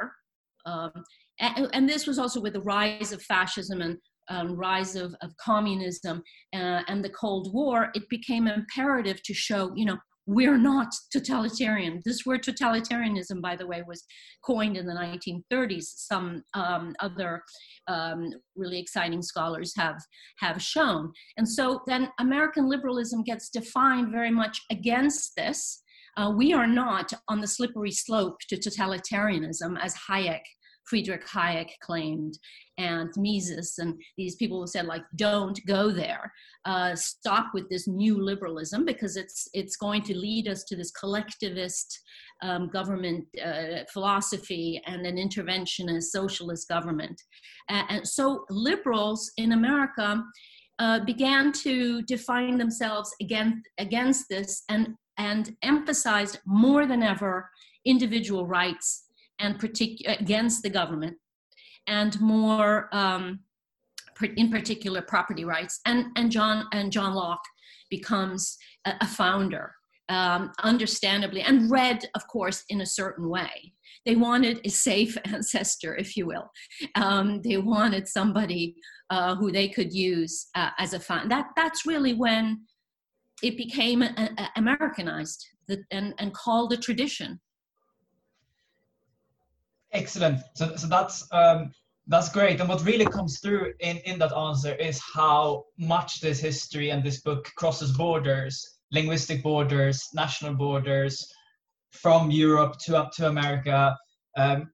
um, 0.65 0.91
and, 1.39 1.69
and, 1.73 1.89
this 1.89 2.05
was 2.05 2.19
also 2.19 2.39
with 2.39 2.53
the 2.53 2.61
rise 2.61 3.11
of 3.11 3.21
fascism 3.21 3.81
and 3.81 3.97
um, 4.29 4.55
rise 4.55 4.95
of, 4.95 5.15
of 5.21 5.35
communism 5.37 6.21
uh, 6.53 6.81
and 6.87 7.03
the 7.03 7.09
Cold 7.09 7.53
War, 7.53 7.89
it 7.93 8.07
became 8.09 8.47
imperative 8.47 9.21
to 9.23 9.33
show, 9.33 9.71
you 9.75 9.85
know, 9.85 9.97
we're 10.25 10.57
not 10.57 10.87
totalitarian. 11.11 12.01
This 12.05 12.25
word 12.25 12.43
totalitarianism, 12.43 13.41
by 13.41 13.57
the 13.57 13.67
way, 13.67 13.83
was 13.85 14.05
coined 14.45 14.77
in 14.77 14.85
the 14.85 14.93
1930s. 14.93 15.83
Some 15.83 16.43
um, 16.53 16.95
other 17.01 17.41
um, 17.87 18.29
really 18.55 18.79
exciting 18.79 19.21
scholars 19.21 19.73
have 19.75 19.97
have 20.39 20.61
shown, 20.61 21.11
and 21.35 21.47
so 21.47 21.81
then 21.87 22.09
American 22.19 22.69
liberalism 22.69 23.23
gets 23.23 23.49
defined 23.49 24.11
very 24.11 24.31
much 24.31 24.61
against 24.71 25.35
this. 25.35 25.81
Uh, 26.15 26.31
we 26.33 26.53
are 26.53 26.67
not 26.67 27.11
on 27.27 27.41
the 27.41 27.47
slippery 27.47 27.91
slope 27.91 28.37
to 28.47 28.55
totalitarianism, 28.55 29.77
as 29.81 29.93
Hayek 30.09 30.43
Friedrich 30.85 31.25
Hayek 31.27 31.69
claimed, 31.81 32.37
and 32.77 33.09
Mises, 33.17 33.75
and 33.77 33.99
these 34.17 34.35
people 34.35 34.59
who 34.59 34.67
said 34.67 34.85
like, 34.85 35.03
"Don't 35.15 35.59
go 35.67 35.91
there. 35.91 36.31
Uh, 36.65 36.95
stop 36.95 37.51
with 37.53 37.69
this 37.69 37.87
new 37.87 38.23
liberalism 38.23 38.85
because 38.85 39.15
it's 39.15 39.47
it's 39.53 39.75
going 39.75 40.01
to 40.03 40.17
lead 40.17 40.47
us 40.47 40.63
to 40.65 40.75
this 40.75 40.91
collectivist 40.91 41.99
um, 42.41 42.69
government 42.69 43.25
uh, 43.43 43.83
philosophy 43.91 44.81
and 44.85 45.05
an 45.05 45.17
interventionist 45.17 46.03
socialist 46.03 46.67
government." 46.67 47.21
Uh, 47.69 47.83
and 47.89 48.07
so 48.07 48.45
liberals 48.49 49.31
in 49.37 49.53
America. 49.53 50.23
Uh, 50.79 50.99
began 51.05 51.51
to 51.51 52.01
define 52.01 52.57
themselves 52.57 53.13
against 53.21 53.59
against 53.77 54.27
this 54.27 54.63
and 54.69 54.95
and 55.19 55.55
emphasized 55.61 56.39
more 56.47 56.87
than 56.87 57.03
ever 57.03 57.47
individual 57.85 58.47
rights 58.47 59.02
and 59.39 59.59
partic- 59.59 60.01
against 60.19 60.63
the 60.63 60.69
government, 60.69 61.17
and 61.87 62.19
more, 62.21 62.89
um, 62.93 63.39
in 64.37 64.49
particular, 64.49 65.01
property 65.01 65.43
rights. 65.43 65.79
And, 65.85 66.07
and, 66.15 66.31
John, 66.31 66.67
and 66.71 66.91
John 66.91 67.13
Locke 67.13 67.43
becomes 67.89 68.57
a, 68.85 68.93
a 69.01 69.07
founder, 69.07 69.73
um, 70.09 70.51
understandably, 70.63 71.41
and 71.41 71.69
read, 71.69 72.05
of 72.15 72.27
course, 72.27 72.63
in 72.69 72.81
a 72.81 72.85
certain 72.85 73.29
way. 73.29 73.73
They 74.05 74.15
wanted 74.15 74.61
a 74.65 74.69
safe 74.69 75.17
ancestor, 75.25 75.95
if 75.95 76.15
you 76.15 76.25
will. 76.25 76.49
Um, 76.95 77.41
they 77.41 77.57
wanted 77.57 78.07
somebody 78.07 78.75
uh, 79.09 79.35
who 79.35 79.51
they 79.51 79.67
could 79.67 79.93
use 79.93 80.47
uh, 80.55 80.69
as 80.77 80.93
a 80.93 80.99
founder. 80.99 81.29
That, 81.29 81.47
that's 81.55 81.85
really 81.85 82.13
when 82.13 82.61
it 83.41 83.57
became 83.57 84.01
a, 84.01 84.29
a 84.37 84.49
Americanized 84.55 85.45
and, 85.91 86.13
and 86.17 86.33
called 86.33 86.73
a 86.73 86.77
tradition. 86.77 87.39
Excellent. 89.93 90.41
So, 90.55 90.75
so 90.75 90.87
that's 90.87 91.27
um, 91.31 91.71
that's 92.07 92.29
great. 92.29 92.59
And 92.59 92.67
what 92.67 92.83
really 92.83 93.05
comes 93.05 93.39
through 93.39 93.73
in, 93.79 93.97
in 93.97 94.19
that 94.19 94.35
answer 94.35 94.73
is 94.75 95.01
how 95.13 95.65
much 95.77 96.19
this 96.19 96.39
history 96.39 96.89
and 96.89 97.03
this 97.03 97.21
book 97.21 97.49
crosses 97.55 97.91
borders, 97.95 98.79
linguistic 98.91 99.41
borders, 99.41 100.09
national 100.13 100.55
borders, 100.55 101.25
from 101.91 102.31
Europe 102.31 102.77
to 102.79 102.97
up 102.97 103.11
to 103.13 103.27
America, 103.27 103.95
um, 104.35 104.69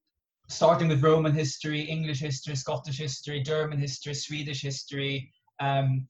starting 0.47 0.87
with 0.87 1.03
Roman 1.03 1.33
history, 1.33 1.81
English 1.81 2.21
history, 2.21 2.55
Scottish 2.55 2.97
history, 2.97 3.43
German 3.43 3.77
history, 3.77 4.13
Swedish 4.13 4.61
history, 4.61 5.31
um, 5.59 6.07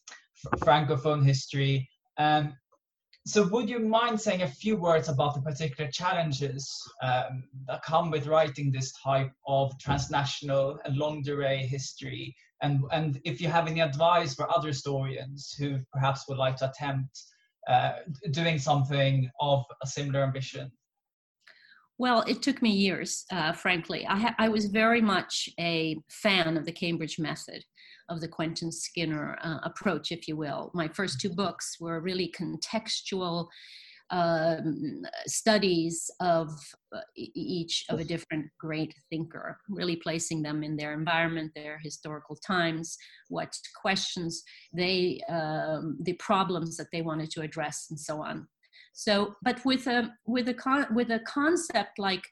Francophone 0.59 1.25
history. 1.25 1.89
Um, 2.17 2.53
so 3.29 3.47
would 3.47 3.69
you 3.69 3.79
mind 3.79 4.19
saying 4.19 4.41
a 4.41 4.47
few 4.47 4.75
words 4.75 5.07
about 5.07 5.35
the 5.35 5.41
particular 5.41 5.89
challenges 5.91 6.81
um, 7.03 7.43
that 7.67 7.83
come 7.83 8.09
with 8.09 8.25
writing 8.25 8.71
this 8.71 8.91
type 9.03 9.31
of 9.47 9.77
transnational 9.79 10.79
and 10.83 10.97
longue 10.97 11.23
durée 11.23 11.65
history? 11.65 12.35
And, 12.61 12.81
and 12.91 13.21
if 13.23 13.39
you 13.39 13.47
have 13.47 13.67
any 13.67 13.81
advice 13.81 14.33
for 14.33 14.49
other 14.53 14.69
historians 14.69 15.53
who 15.57 15.79
perhaps 15.93 16.27
would 16.27 16.37
like 16.37 16.55
to 16.57 16.69
attempt 16.69 17.21
uh, 17.67 17.93
doing 18.31 18.57
something 18.57 19.29
of 19.39 19.63
a 19.83 19.87
similar 19.87 20.23
ambition? 20.23 20.71
Well, 21.99 22.23
it 22.27 22.41
took 22.41 22.61
me 22.61 22.71
years, 22.71 23.25
uh, 23.31 23.51
frankly. 23.51 24.07
I, 24.07 24.33
I 24.39 24.49
was 24.49 24.65
very 24.65 25.01
much 25.01 25.49
a 25.59 25.97
fan 26.09 26.57
of 26.57 26.65
the 26.65 26.71
Cambridge 26.71 27.19
method 27.19 27.63
of 28.09 28.21
the 28.21 28.27
Quentin 28.27 28.71
Skinner 28.71 29.37
uh, 29.43 29.59
approach, 29.63 30.11
if 30.11 30.27
you 30.27 30.35
will. 30.35 30.71
My 30.73 30.87
first 30.87 31.19
two 31.19 31.29
books 31.29 31.77
were 31.79 31.99
really 31.99 32.33
contextual 32.37 33.47
um, 34.11 35.03
studies 35.27 36.09
of 36.19 36.49
uh, 36.95 37.01
each 37.15 37.85
of 37.89 37.99
a 37.99 38.03
different 38.03 38.47
great 38.59 38.95
thinker, 39.09 39.59
really 39.69 39.95
placing 39.95 40.41
them 40.41 40.63
in 40.63 40.75
their 40.75 40.93
environment, 40.93 41.51
their 41.55 41.77
historical 41.77 42.35
times, 42.35 42.97
what 43.27 43.55
questions 43.79 44.43
they, 44.73 45.21
um, 45.29 45.97
the 46.01 46.13
problems 46.13 46.75
that 46.77 46.87
they 46.91 47.01
wanted 47.01 47.29
to 47.31 47.41
address, 47.41 47.87
and 47.89 47.99
so 47.99 48.21
on. 48.21 48.47
So, 48.93 49.35
but 49.43 49.63
with 49.63 49.87
a 49.87 50.11
with 50.25 50.49
a 50.49 50.53
con- 50.53 50.93
with 50.93 51.11
a 51.11 51.19
concept 51.19 51.99
like 51.99 52.27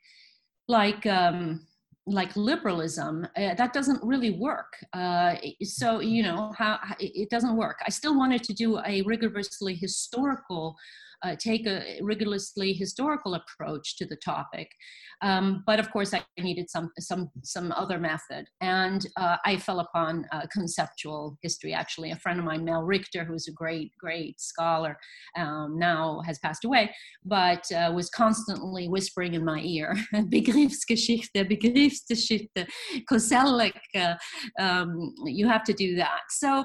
like 0.67 1.05
um, 1.05 1.65
like 2.07 2.35
liberalism 2.35 3.27
uh, 3.35 3.53
that 3.55 3.73
doesn't 3.73 4.01
really 4.01 4.31
work. 4.31 4.73
Uh, 4.93 5.35
so 5.61 5.99
you 5.99 6.23
know 6.23 6.53
how 6.57 6.79
it 6.99 7.29
doesn't 7.29 7.57
work. 7.57 7.77
I 7.85 7.89
still 7.89 8.17
wanted 8.17 8.43
to 8.43 8.53
do 8.53 8.79
a 8.85 9.01
rigorously 9.01 9.75
historical 9.75 10.77
uh, 11.23 11.35
take 11.37 11.65
a 11.67 11.99
rigorously 12.01 12.73
historical 12.73 13.35
approach 13.35 13.97
to 13.97 14.05
the 14.05 14.17
topic. 14.17 14.69
Um, 15.21 15.63
but 15.65 15.79
of 15.79 15.91
course, 15.91 16.13
I 16.13 16.23
needed 16.39 16.69
some 16.69 16.91
some 16.99 17.31
some 17.43 17.71
other 17.71 17.97
method, 17.97 18.45
and 18.61 19.05
uh, 19.17 19.37
I 19.45 19.57
fell 19.57 19.79
upon 19.79 20.25
uh, 20.31 20.45
conceptual 20.51 21.37
history. 21.41 21.73
Actually, 21.73 22.11
a 22.11 22.15
friend 22.17 22.39
of 22.39 22.45
mine, 22.45 22.63
Mel 22.63 22.83
Richter, 22.83 23.23
who's 23.23 23.47
a 23.47 23.51
great 23.51 23.91
great 23.99 24.39
scholar, 24.39 24.97
um, 25.35 25.79
now 25.79 26.21
has 26.25 26.37
passed 26.39 26.65
away, 26.65 26.93
but 27.25 27.63
uh, 27.71 27.91
was 27.93 28.11
constantly 28.11 28.87
whispering 28.87 29.33
in 29.33 29.43
my 29.43 29.59
ear, 29.61 29.95
Begriffsgeschichte, 30.13 31.49
Begriffsgeschichte, 31.49 32.67
Koselleck, 33.09 33.73
uh, 33.95 34.15
um, 34.59 35.15
you 35.25 35.47
have 35.47 35.63
to 35.63 35.73
do 35.73 35.95
that. 35.95 36.21
So 36.29 36.63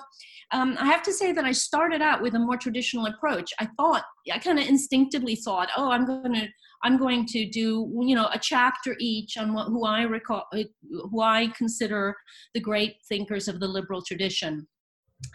um, 0.52 0.76
I 0.78 0.87
have 0.87 1.02
to 1.04 1.12
say 1.12 1.32
that 1.32 1.44
I 1.44 1.52
started 1.52 2.02
out 2.02 2.21
with 2.21 2.35
a 2.35 2.38
more 2.38 2.59
traditional 2.59 3.06
approach. 3.06 3.50
I 3.59 3.68
thought, 3.78 4.04
I 4.30 4.38
kind 4.42 4.58
of 4.58 4.66
instinctively 4.66 5.37
thought, 5.37 5.68
oh, 5.76 5.90
I'm 5.90 6.04
going 6.04 6.34
to, 6.34 6.49
I'm 6.84 6.96
going 6.99 7.26
to 7.26 7.49
do, 7.49 7.90
you 8.02 8.14
know, 8.14 8.28
a 8.32 8.38
chapter 8.38 8.96
each 8.99 9.37
on 9.37 9.54
what, 9.54 9.66
who 9.68 9.84
I 9.84 10.02
recall, 10.02 10.44
who 10.52 11.20
I 11.20 11.49
consider 11.56 12.14
the 12.54 12.61
great 12.61 12.96
thinkers 13.08 13.49
of 13.49 13.61
the 13.61 13.68
liberal 13.68 14.02
tradition. 14.02 14.66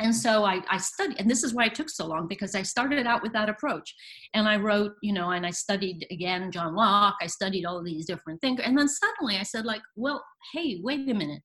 And 0.01 0.13
so 0.13 0.43
I, 0.43 0.61
I 0.69 0.77
studied, 0.77 1.17
and 1.17 1.29
this 1.29 1.43
is 1.43 1.53
why 1.53 1.65
it 1.65 1.75
took 1.75 1.89
so 1.89 2.07
long 2.07 2.27
because 2.27 2.55
I 2.55 2.61
started 2.61 3.07
out 3.07 3.23
with 3.23 3.31
that 3.33 3.47
approach. 3.47 3.95
And 4.33 4.47
I 4.47 4.57
wrote, 4.57 4.93
you 5.01 5.13
know, 5.13 5.31
and 5.31 5.45
I 5.45 5.51
studied 5.51 6.05
again 6.11 6.51
John 6.51 6.75
Locke, 6.75 7.15
I 7.21 7.27
studied 7.27 7.65
all 7.65 7.81
these 7.81 8.05
different 8.05 8.41
things. 8.41 8.59
And 8.59 8.77
then 8.77 8.89
suddenly 8.89 9.37
I 9.37 9.43
said, 9.43 9.65
like, 9.65 9.81
well, 9.95 10.23
hey, 10.53 10.81
wait 10.83 11.09
a 11.09 11.13
minute 11.13 11.41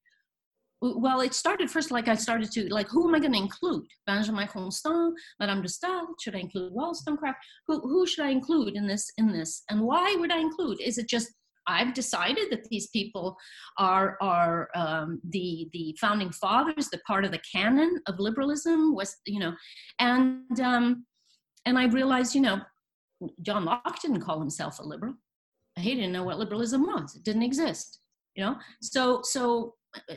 well, 0.83 1.21
it 1.21 1.33
started 1.33 1.71
first 1.71 1.93
like 1.93 2.09
I 2.09 2.17
started 2.17 2.51
to 2.53 2.69
like, 2.75 2.89
who 2.89 3.09
am 3.09 3.15
I 3.15 3.21
going 3.21 3.33
to 3.33 3.39
include? 3.39 3.87
Benjamin 4.07 4.49
Constant, 4.49 5.15
Madame 5.39 5.63
de 5.63 5.69
Stael. 5.69 6.09
Should 6.21 6.35
I 6.35 6.41
include 6.41 6.73
Wollstonecraft? 6.73 7.39
Who 7.69 7.81
who 7.81 8.07
should 8.07 8.25
I 8.25 8.31
include 8.31 8.75
in 8.75 8.87
this 8.87 9.11
in 9.17 9.33
this? 9.33 9.63
And 9.71 9.81
why 9.81 10.17
would 10.19 10.33
I 10.33 10.39
include? 10.39 10.81
Is 10.81 10.99
it 10.99 11.09
just 11.09 11.29
I've 11.67 11.95
decided 11.95 12.51
that 12.51 12.65
these 12.65 12.89
people 12.89 13.37
are 13.79 14.17
are 14.21 14.69
um, 14.75 15.21
the 15.31 15.69
the 15.73 15.97
founding 16.01 16.33
fathers, 16.33 16.89
the 16.89 16.99
part 17.07 17.25
of 17.25 17.31
the 17.31 17.41
canon 17.55 18.01
of 18.09 18.19
liberalism 18.19 18.95
was 18.95 19.17
you 19.27 19.39
know, 19.39 19.55
and 20.01 20.61
um, 20.61 21.07
and 21.65 21.79
I 21.79 21.87
realized 21.87 22.35
you 22.35 22.41
know 22.41 22.61
John 23.43 23.65
Locke 23.65 24.01
didn't 24.01 24.23
call 24.23 24.41
himself 24.41 24.79
a 24.79 24.83
liberal. 24.83 25.15
He 25.77 25.95
didn't 25.95 26.13
know 26.13 26.25
what 26.25 26.39
liberalism 26.39 26.83
was. 26.83 27.15
It 27.15 27.23
didn't 27.23 27.45
exist. 27.45 28.01
You 28.35 28.45
know, 28.45 28.57
so 28.81 29.21
so 29.23 29.75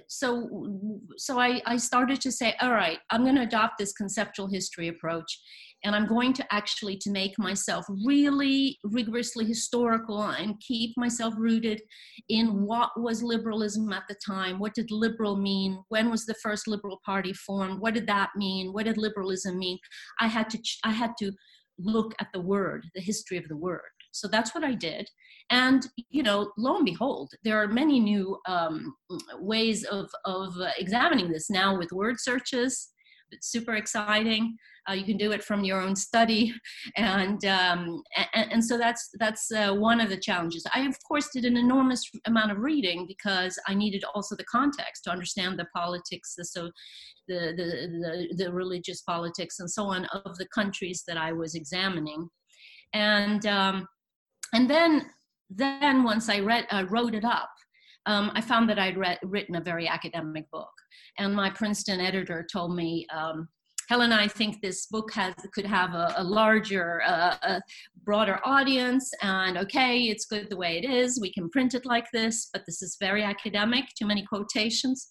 so 0.08 0.70
so 1.18 1.40
I, 1.40 1.62
I 1.66 1.78
started 1.78 2.22
to 2.22 2.32
say 2.32 2.54
all 2.62 2.72
right 2.72 3.00
i'm 3.10 3.24
going 3.24 3.36
to 3.36 3.42
adopt 3.42 3.78
this 3.78 3.94
conceptual 3.94 4.48
history 4.48 4.88
approach 4.88 5.40
and 5.84 5.96
i'm 5.96 6.08
going 6.08 6.34
to 6.34 6.54
actually 6.54 6.98
to 6.98 7.12
make 7.12 7.38
myself 7.38 7.86
really 8.06 8.78
rigorously 8.84 9.46
historical 9.46 10.22
and 10.22 10.60
keep 10.60 10.92
myself 10.98 11.34
rooted 11.38 11.82
in 12.30 12.66
what 12.66 12.90
was 13.00 13.22
liberalism 13.22 13.92
at 13.92 14.04
the 14.08 14.16
time 14.26 14.60
what 14.60 14.74
did 14.74 14.92
liberal 14.92 15.36
mean 15.36 15.84
when 15.90 16.10
was 16.10 16.26
the 16.26 16.36
first 16.42 16.68
liberal 16.68 17.00
party 17.06 17.34
formed 17.34 17.80
what 17.80 17.94
did 17.94 18.08
that 18.08 18.30
mean 18.36 18.72
what 18.72 18.86
did 18.86 18.98
liberalism 18.98 19.58
mean? 19.60 19.78
I 20.20 20.28
had 20.28 20.50
to 20.52 20.60
i 20.84 20.92
had 20.92 21.12
to 21.20 21.32
look 21.78 22.14
at 22.20 22.28
the 22.34 22.40
word 22.40 22.86
the 22.96 23.02
history 23.02 23.38
of 23.38 23.48
the 23.50 23.58
word 23.58 23.82
so 24.16 24.28
that's 24.28 24.56
what 24.56 24.64
I 24.64 24.74
did. 24.74 25.10
And, 25.50 25.88
you 26.10 26.24
know, 26.24 26.52
lo 26.58 26.78
and 26.78 26.86
behold, 26.86 27.34
there 27.44 27.62
are 27.62 27.68
many 27.68 28.00
new 28.00 28.38
um, 28.48 28.96
ways 29.40 29.84
of, 29.84 30.10
of 30.26 30.56
examining 30.80 31.30
this 31.30 31.50
now 31.50 31.78
with 31.78 31.92
word 31.92 32.16
searches. 32.20 32.90
It's 33.32 33.52
super 33.52 33.76
exciting. 33.76 34.56
Uh, 34.90 34.94
you 34.94 35.04
can 35.04 35.18
do 35.18 35.32
it 35.32 35.44
from 35.44 35.64
your 35.64 35.82
own 35.82 35.96
study, 35.96 36.54
and 36.96 37.44
um, 37.46 38.04
and, 38.36 38.52
and, 38.54 38.64
so 38.64 38.78
that's 38.78 39.10
that's 39.20 39.52
uh, 39.52 39.74
one 39.74 40.00
of 40.00 40.10
the 40.10 40.18
challenges. 40.18 40.64
I 40.76 40.82
of 40.82 40.96
course 41.08 41.30
did 41.34 41.44
an 41.44 41.58
enormous 41.58 42.04
amount 42.26 42.52
of 42.52 42.60
reading 42.60 43.08
because 43.08 43.58
I 43.68 43.74
needed 43.74 44.04
also 44.14 44.36
the 44.36 44.44
context 44.44 45.04
to 45.06 45.10
understand 45.10 45.58
the 45.58 45.66
politics, 45.76 46.36
the 46.38 46.46
so 46.46 46.70
the 47.28 47.54
the 47.58 48.36
the, 48.38 48.44
the 48.44 48.54
religious 48.54 49.02
politics 49.02 49.60
and 49.60 49.70
so 49.70 49.86
on 49.86 50.06
of 50.06 50.38
the 50.38 50.48
countries 50.54 51.04
that 51.08 51.18
I 51.18 51.32
was 51.32 51.56
examining, 51.56 52.30
and 52.94 53.44
um, 53.48 53.88
and 54.54 54.70
then 54.70 55.10
then 55.50 56.04
once 56.04 56.30
I 56.30 56.40
read 56.40 56.66
uh, 56.72 56.86
wrote 56.90 57.14
it 57.14 57.26
up, 57.26 57.52
um, 58.06 58.32
I 58.34 58.42
found 58.42 58.70
that 58.70 58.80
I'd 58.80 58.98
written 59.24 59.56
a 59.56 59.62
very 59.62 59.88
academic 59.88 60.50
book, 60.52 60.72
and 61.18 61.36
my 61.36 61.50
Princeton 61.50 62.00
editor 62.00 62.46
told 62.52 62.76
me. 62.76 63.06
Um, 63.14 63.48
Helen, 63.88 64.12
I 64.12 64.28
think 64.28 64.62
this 64.62 64.88
book 64.88 65.14
has 65.14 65.34
could 65.54 65.66
have 65.66 65.94
a, 65.94 66.14
a 66.18 66.24
larger, 66.24 67.02
uh, 67.06 67.36
a 67.44 67.62
broader 68.04 68.40
audience, 68.44 69.12
and 69.22 69.58
okay, 69.58 70.04
it's 70.04 70.26
good 70.26 70.50
the 70.50 70.58
way 70.58 70.78
it 70.78 70.86
is. 70.90 71.20
We 71.22 71.32
can 71.32 71.50
print 71.50 71.74
it 71.74 71.86
like 71.86 72.06
this, 72.12 72.50
but 72.52 72.66
this 72.66 72.82
is 72.82 72.98
very 73.00 73.24
academic. 73.24 73.86
Too 73.98 74.08
many 74.08 74.26
quotations, 74.26 75.08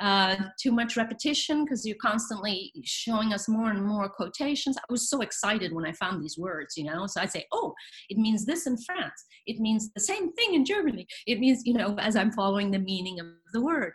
uh, 0.00 0.36
too 0.60 0.72
much 0.72 0.96
repetition 0.96 1.64
because 1.64 1.84
you're 1.84 1.96
constantly 2.00 2.72
showing 2.84 3.32
us 3.32 3.48
more 3.48 3.70
and 3.70 3.84
more 3.84 4.08
quotations. 4.08 4.76
I 4.78 4.82
was 4.90 5.10
so 5.10 5.20
excited 5.20 5.72
when 5.72 5.86
I 5.86 5.92
found 5.92 6.22
these 6.22 6.38
words, 6.38 6.76
you 6.76 6.84
know. 6.84 7.06
So 7.06 7.20
I 7.20 7.26
say, 7.26 7.44
oh, 7.52 7.74
it 8.08 8.18
means 8.18 8.44
this 8.44 8.66
in 8.66 8.76
France. 8.78 9.24
It 9.46 9.58
means 9.58 9.90
the 9.94 10.00
same 10.00 10.32
thing 10.34 10.54
in 10.54 10.64
Germany. 10.64 11.06
It 11.26 11.40
means, 11.40 11.62
you 11.64 11.74
know, 11.74 11.96
as 11.98 12.14
I'm 12.14 12.32
following 12.32 12.70
the 12.70 12.78
meaning 12.78 13.18
of 13.18 13.26
the 13.52 13.60
word. 13.60 13.92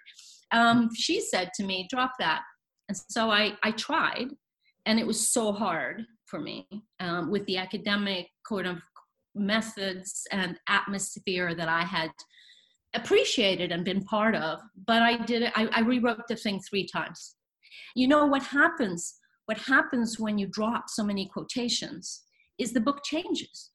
Um, 0.51 0.89
she 0.95 1.19
said 1.19 1.51
to 1.55 1.63
me, 1.65 1.87
drop 1.89 2.13
that 2.19 2.41
and 2.87 2.97
so 3.09 3.29
I, 3.29 3.53
I 3.63 3.71
tried, 3.71 4.29
and 4.85 4.99
it 4.99 5.07
was 5.07 5.29
so 5.29 5.51
hard 5.51 6.05
for 6.25 6.39
me 6.39 6.67
um, 6.99 7.29
with 7.29 7.45
the 7.45 7.57
academic 7.57 8.27
kind 8.47 8.67
of 8.67 8.77
methods 9.35 10.25
and 10.31 10.57
atmosphere 10.67 11.53
that 11.55 11.69
I 11.69 11.81
had 11.81 12.11
appreciated 12.93 13.71
and 13.71 13.83
been 13.83 14.03
part 14.03 14.35
of. 14.35 14.59
But 14.85 15.01
I 15.01 15.17
did 15.25 15.43
it, 15.43 15.53
I, 15.55 15.67
I 15.67 15.79
rewrote 15.81 16.27
the 16.27 16.35
thing 16.35 16.59
three 16.59 16.87
times. 16.87 17.35
You 17.95 18.07
know 18.07 18.25
what 18.25 18.43
happens? 18.43 19.15
What 19.45 19.57
happens 19.57 20.19
when 20.19 20.37
you 20.37 20.47
drop 20.47 20.89
so 20.89 21.03
many 21.03 21.27
quotations 21.27 22.23
is 22.57 22.73
the 22.73 22.81
book 22.81 23.03
changes. 23.03 23.71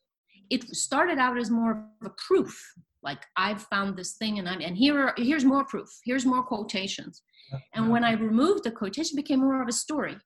It 0.51 0.65
started 0.75 1.19
out 1.19 1.39
as 1.39 1.51
more 1.51 1.85
of 2.01 2.07
a 2.07 2.15
proof, 2.27 2.59
like 3.03 3.25
I've 3.37 3.63
found 3.63 3.97
this 3.97 4.17
thing, 4.17 4.39
and 4.39 4.49
I'm, 4.49 4.61
and 4.61 4.77
here 4.77 4.99
are, 4.99 5.15
here's 5.17 5.45
more 5.45 5.65
proof. 5.65 5.89
Here's 6.05 6.27
more 6.27 6.43
quotations. 6.43 7.23
And 7.75 7.91
when 7.91 8.03
I 8.03 8.13
removed 8.13 8.65
the 8.65 8.71
quotation, 8.71 9.17
became 9.17 9.41
more 9.41 9.61
of 9.61 9.69
a 9.69 9.73
story. 9.73 10.17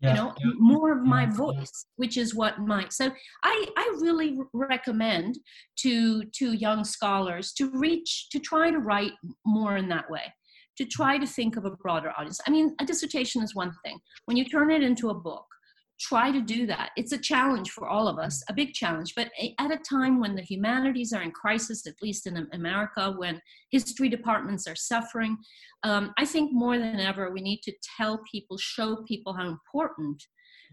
Yeah. 0.00 0.10
You 0.10 0.14
know, 0.16 0.34
yeah. 0.38 0.50
more 0.58 0.92
of 0.92 1.02
my 1.02 1.26
voice, 1.26 1.86
which 1.96 2.16
is 2.16 2.34
what 2.34 2.58
my 2.58 2.86
so 2.90 3.10
I 3.42 3.66
I 3.76 3.96
really 4.00 4.38
recommend 4.52 5.38
to 5.78 6.24
to 6.24 6.52
young 6.52 6.84
scholars 6.84 7.52
to 7.54 7.70
reach 7.70 8.28
to 8.30 8.38
try 8.38 8.70
to 8.70 8.78
write 8.78 9.12
more 9.46 9.76
in 9.76 9.88
that 9.88 10.10
way 10.10 10.32
to 10.76 10.84
try 10.84 11.18
to 11.18 11.26
think 11.26 11.56
of 11.56 11.64
a 11.64 11.70
broader 11.70 12.12
audience. 12.18 12.40
I 12.46 12.50
mean, 12.50 12.74
a 12.80 12.84
dissertation 12.84 13.42
is 13.42 13.54
one 13.54 13.72
thing. 13.84 13.98
When 14.26 14.36
you 14.36 14.44
turn 14.44 14.70
it 14.70 14.82
into 14.82 15.10
a 15.10 15.14
book, 15.14 15.46
try 16.00 16.30
to 16.30 16.40
do 16.40 16.66
that. 16.66 16.90
It's 16.96 17.12
a 17.12 17.18
challenge 17.18 17.70
for 17.70 17.88
all 17.88 18.08
of 18.08 18.18
us, 18.18 18.42
a 18.48 18.52
big 18.52 18.72
challenge. 18.72 19.14
But 19.14 19.30
at 19.58 19.70
a 19.70 19.78
time 19.78 20.20
when 20.20 20.34
the 20.34 20.42
humanities 20.42 21.12
are 21.12 21.22
in 21.22 21.30
crisis, 21.30 21.86
at 21.86 21.94
least 22.02 22.26
in 22.26 22.48
America, 22.52 23.14
when 23.16 23.40
history 23.70 24.08
departments 24.08 24.66
are 24.66 24.76
suffering, 24.76 25.36
um, 25.82 26.12
I 26.18 26.24
think 26.24 26.52
more 26.52 26.78
than 26.78 27.00
ever 27.00 27.30
we 27.30 27.40
need 27.40 27.60
to 27.62 27.72
tell 27.96 28.20
people, 28.30 28.58
show 28.58 29.04
people 29.06 29.32
how 29.32 29.46
important 29.48 30.22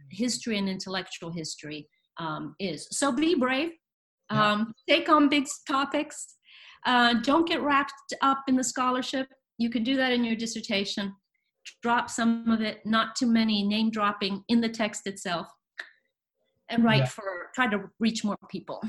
history 0.09 0.57
and 0.57 0.67
intellectual 0.67 1.31
history 1.31 1.87
um, 2.17 2.55
is. 2.59 2.87
So 2.91 3.11
be 3.11 3.35
brave, 3.35 3.71
um, 4.29 4.73
yeah. 4.87 4.95
take 4.95 5.09
on 5.09 5.29
big 5.29 5.47
topics, 5.67 6.35
uh, 6.85 7.15
don't 7.21 7.47
get 7.47 7.61
wrapped 7.61 8.13
up 8.21 8.43
in 8.47 8.55
the 8.55 8.63
scholarship. 8.63 9.27
You 9.59 9.69
can 9.69 9.83
do 9.83 9.95
that 9.97 10.11
in 10.11 10.23
your 10.23 10.35
dissertation 10.35 11.13
drop 11.81 12.09
some 12.09 12.49
of 12.49 12.61
it, 12.61 12.85
not 12.85 13.15
too 13.15 13.27
many 13.27 13.63
name 13.63 13.91
dropping 13.91 14.43
in 14.47 14.61
the 14.61 14.69
text 14.69 15.07
itself, 15.07 15.47
and 16.69 16.83
write 16.83 16.99
yeah. 16.99 17.05
for 17.05 17.49
try 17.53 17.67
to 17.67 17.89
reach 17.99 18.23
more 18.23 18.37
people. 18.49 18.81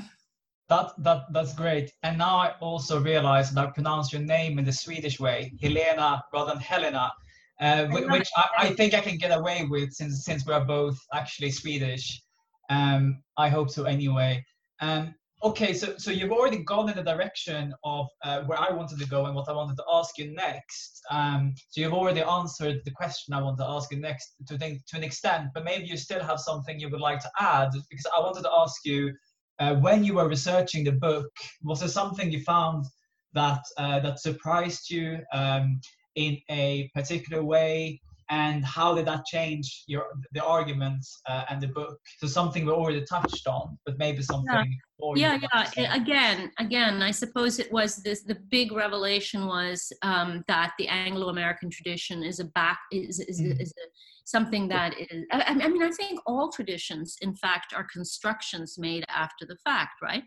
That, 0.69 0.91
that 0.99 1.25
that's 1.31 1.53
great. 1.53 1.91
And 2.03 2.17
now 2.17 2.37
I 2.37 2.53
also 2.59 2.99
realize 2.99 3.51
that 3.51 3.67
I 3.67 3.71
pronounce 3.71 4.13
your 4.13 4.21
name 4.21 4.59
in 4.59 4.65
the 4.65 4.71
Swedish 4.71 5.19
way, 5.19 5.53
Helena 5.61 6.23
rather 6.33 6.53
than 6.53 6.61
Helena, 6.61 7.11
uh, 7.59 7.85
which 7.87 8.29
I, 8.35 8.45
I, 8.57 8.69
think 8.73 8.93
I 8.93 9.01
can 9.01 9.17
get 9.17 9.37
away 9.37 9.67
with 9.69 9.91
since 9.91 10.23
since 10.23 10.45
we 10.45 10.53
are 10.53 10.65
both 10.65 10.97
actually 11.13 11.51
Swedish. 11.51 12.21
Um, 12.69 13.21
I 13.37 13.49
hope 13.49 13.69
so 13.69 13.83
anyway. 13.83 14.43
Um, 14.79 15.13
okay, 15.43 15.73
so 15.73 15.95
so 15.97 16.09
you've 16.11 16.31
already 16.31 16.63
gone 16.63 16.89
in 16.89 16.95
the 16.95 17.03
direction 17.03 17.73
of 17.83 18.07
uh, 18.23 18.41
where 18.43 18.59
I 18.59 18.71
wanted 18.71 18.99
to 18.99 19.07
go 19.07 19.25
and 19.25 19.35
what 19.35 19.49
I 19.49 19.53
wanted 19.53 19.77
to 19.77 19.83
ask 19.91 20.17
you 20.17 20.33
next. 20.33 21.01
Um, 21.11 21.53
so 21.69 21.81
you've 21.81 21.93
already 21.93 22.21
answered 22.21 22.81
the 22.85 22.91
question 22.91 23.33
I 23.33 23.41
want 23.41 23.57
to 23.59 23.65
ask 23.67 23.91
you 23.91 23.99
next 23.99 24.35
to 24.47 24.57
think 24.57 24.85
to 24.87 24.97
an 24.97 25.03
extent, 25.03 25.49
but 25.53 25.63
maybe 25.63 25.85
you 25.85 25.97
still 25.97 26.23
have 26.23 26.39
something 26.39 26.79
you 26.79 26.89
would 26.89 27.01
like 27.01 27.19
to 27.19 27.31
add 27.39 27.71
because 27.89 28.07
I 28.15 28.21
wanted 28.21 28.43
to 28.43 28.51
ask 28.53 28.85
you 28.85 29.13
uh, 29.59 29.75
when 29.75 30.03
you 30.03 30.15
were 30.15 30.27
researching 30.27 30.83
the 30.83 30.93
book, 30.93 31.29
was 31.61 31.81
there 31.81 31.89
something 31.89 32.31
you 32.31 32.41
found 32.43 32.85
that 33.33 33.61
uh, 33.77 33.99
that 33.99 34.19
surprised 34.19 34.89
you 34.89 35.19
um, 35.33 35.79
in 36.15 36.37
a 36.49 36.89
particular 36.95 37.43
way? 37.43 38.01
And 38.33 38.65
how 38.65 38.89
did 38.95 39.05
that 39.11 39.23
change 39.25 39.83
your 39.87 40.05
the 40.35 40.43
arguments 40.43 41.07
uh, 41.29 41.43
and 41.49 41.57
the 41.61 41.71
book? 41.79 41.97
So 42.19 42.27
something 42.27 42.65
we 42.65 42.71
already 42.71 43.03
touched 43.05 43.47
on 43.47 43.77
but 43.85 43.97
maybe 43.97 44.21
something 44.21 44.79
yeah 45.15 45.37
yeah, 45.51 45.69
yeah. 45.75 45.95
again 45.95 46.51
again 46.59 47.01
i 47.01 47.11
suppose 47.11 47.59
it 47.59 47.71
was 47.71 47.97
this 47.97 48.23
the 48.23 48.37
big 48.49 48.71
revelation 48.71 49.47
was 49.47 49.91
um, 50.01 50.43
that 50.47 50.71
the 50.79 50.87
anglo-american 50.87 51.69
tradition 51.69 52.23
is 52.23 52.39
a 52.39 52.45
back 52.45 52.79
is 52.91 53.19
is, 53.19 53.41
mm-hmm. 53.41 53.59
is 53.59 53.71
a, 53.71 53.85
something 54.25 54.67
that 54.67 54.91
is 54.97 55.25
I, 55.31 55.43
I 55.65 55.67
mean 55.67 55.83
i 55.83 55.91
think 55.91 56.19
all 56.25 56.49
traditions 56.51 57.17
in 57.21 57.33
fact 57.35 57.73
are 57.73 57.87
constructions 57.91 58.77
made 58.77 59.03
after 59.09 59.45
the 59.45 59.57
fact 59.63 59.95
right? 60.01 60.23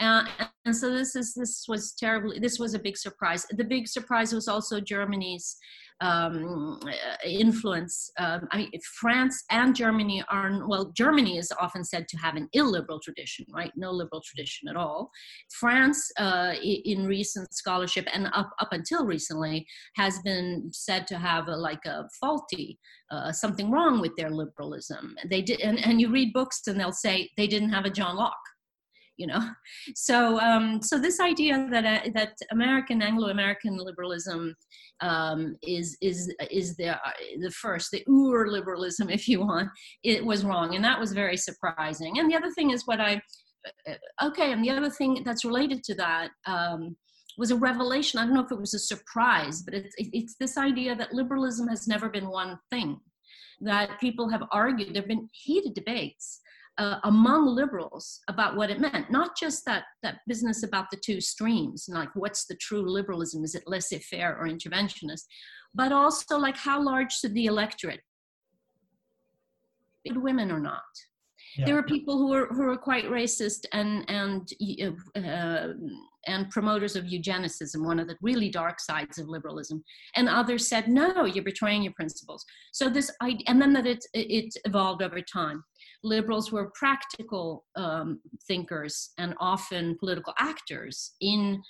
Uh, 0.00 0.24
and 0.64 0.76
so 0.76 0.90
this 0.90 1.14
is 1.14 1.34
this 1.34 1.66
was 1.68 1.92
terribly 1.92 2.40
this 2.40 2.58
was 2.58 2.74
a 2.74 2.80
big 2.80 2.96
surprise. 2.96 3.46
The 3.50 3.62
big 3.62 3.86
surprise 3.86 4.32
was 4.32 4.48
also 4.48 4.80
germany's 4.80 5.56
um, 6.00 6.80
influence. 7.24 8.10
Um, 8.18 8.48
I 8.50 8.58
mean, 8.58 8.70
France 9.00 9.44
and 9.50 9.74
Germany 9.74 10.22
are, 10.28 10.66
well, 10.66 10.92
Germany 10.96 11.38
is 11.38 11.52
often 11.60 11.84
said 11.84 12.08
to 12.08 12.16
have 12.18 12.36
an 12.36 12.48
illiberal 12.52 13.00
tradition, 13.00 13.46
right? 13.52 13.72
No 13.76 13.90
liberal 13.90 14.22
tradition 14.24 14.68
at 14.68 14.76
all. 14.76 15.10
France, 15.52 16.10
uh, 16.18 16.54
in 16.62 17.06
recent 17.06 17.52
scholarship 17.54 18.06
and 18.12 18.28
up, 18.34 18.50
up 18.60 18.68
until 18.72 19.06
recently, 19.06 19.66
has 19.96 20.18
been 20.20 20.68
said 20.72 21.06
to 21.06 21.18
have 21.18 21.48
a, 21.48 21.56
like 21.56 21.84
a 21.86 22.08
faulty, 22.20 22.78
uh, 23.10 23.32
something 23.32 23.70
wrong 23.70 24.00
with 24.00 24.14
their 24.16 24.30
liberalism. 24.30 25.14
They 25.28 25.42
did, 25.42 25.60
and, 25.60 25.78
and 25.84 26.00
you 26.00 26.10
read 26.10 26.32
books 26.32 26.62
and 26.66 26.78
they'll 26.78 26.92
say 26.92 27.30
they 27.36 27.46
didn't 27.46 27.70
have 27.70 27.84
a 27.84 27.90
John 27.90 28.16
Locke 28.16 28.34
you 29.16 29.26
know? 29.26 29.40
So 29.94 30.40
um, 30.40 30.82
so 30.82 30.98
this 30.98 31.20
idea 31.20 31.68
that 31.70 31.84
uh, 31.84 32.10
that 32.14 32.32
american 32.52 33.02
anglo-american 33.02 33.76
liberalism 33.76 34.54
um, 35.00 35.56
is 35.62 35.96
is 36.00 36.32
is 36.50 36.76
the 36.76 36.90
uh, 36.90 36.98
the 37.40 37.50
first 37.50 37.90
the 37.90 38.04
ur 38.08 38.48
liberalism 38.48 39.10
if 39.10 39.28
you 39.28 39.40
want 39.40 39.68
it 40.02 40.24
was 40.24 40.44
wrong 40.44 40.74
and 40.74 40.84
that 40.84 40.98
was 40.98 41.12
very 41.12 41.36
surprising. 41.36 42.18
And 42.18 42.30
the 42.30 42.36
other 42.36 42.50
thing 42.50 42.70
is 42.70 42.86
what 42.86 43.00
i 43.00 43.20
uh, 43.88 43.94
okay 44.28 44.52
and 44.52 44.64
the 44.64 44.70
other 44.70 44.90
thing 44.90 45.22
that's 45.24 45.44
related 45.44 45.82
to 45.84 45.94
that 45.94 46.30
um, 46.46 46.96
was 47.36 47.50
a 47.50 47.56
revelation. 47.56 48.20
I 48.20 48.24
don't 48.24 48.34
know 48.34 48.44
if 48.44 48.52
it 48.52 48.60
was 48.60 48.74
a 48.74 48.78
surprise 48.78 49.62
but 49.62 49.74
it's 49.74 49.94
it's 49.98 50.36
this 50.38 50.56
idea 50.56 50.94
that 50.96 51.12
liberalism 51.12 51.68
has 51.68 51.86
never 51.86 52.08
been 52.08 52.28
one 52.28 52.58
thing 52.70 53.00
that 53.60 54.00
people 54.00 54.28
have 54.28 54.44
argued 54.50 54.94
there 54.94 55.02
have 55.02 55.08
been 55.08 55.28
heated 55.32 55.74
debates 55.74 56.40
uh, 56.78 56.98
among 57.04 57.46
liberals 57.46 58.20
about 58.28 58.56
what 58.56 58.70
it 58.70 58.80
meant. 58.80 59.10
Not 59.10 59.36
just 59.36 59.64
that 59.66 59.84
that 60.02 60.18
business 60.26 60.62
about 60.62 60.90
the 60.90 60.96
two 60.96 61.20
streams, 61.20 61.86
like 61.88 62.10
what's 62.14 62.46
the 62.46 62.56
true 62.56 62.88
liberalism? 62.88 63.44
Is 63.44 63.54
it 63.54 63.64
laissez-faire 63.66 64.36
or 64.38 64.46
interventionist? 64.46 65.24
But 65.74 65.92
also 65.92 66.38
like 66.38 66.56
how 66.56 66.82
large 66.82 67.12
should 67.12 67.34
the 67.34 67.46
electorate? 67.46 68.00
Be? 70.04 70.12
Women 70.12 70.50
or 70.50 70.60
not? 70.60 70.82
Yeah. 71.56 71.66
There 71.66 71.74
were 71.76 71.84
people 71.84 72.18
who 72.18 72.28
were 72.28 72.48
who 72.48 72.64
were 72.64 72.76
quite 72.76 73.04
racist 73.04 73.64
and 73.72 74.04
and 74.08 74.48
uh, 75.16 75.74
and 76.26 76.50
promoters 76.50 76.96
of 76.96 77.04
eugenicism, 77.04 77.84
one 77.84 77.98
of 77.98 78.08
the 78.08 78.16
really 78.22 78.48
dark 78.48 78.80
sides 78.80 79.18
of 79.18 79.28
liberalism. 79.28 79.84
And 80.16 80.28
others 80.28 80.68
said, 80.68 80.88
no, 80.88 81.26
you're 81.26 81.44
betraying 81.44 81.82
your 81.82 81.92
principles. 81.92 82.44
So 82.72 82.88
this, 82.88 83.10
and 83.20 83.60
then 83.60 83.72
that 83.74 83.86
it, 83.86 84.04
it 84.14 84.54
evolved 84.64 85.02
over 85.02 85.20
time. 85.20 85.62
Liberals 86.04 86.52
were 86.52 86.70
practical 86.74 87.64
um, 87.76 88.20
thinkers 88.46 89.10
and 89.18 89.34
often 89.40 89.96
political 89.98 90.34
actors 90.38 91.12
in 91.20 91.62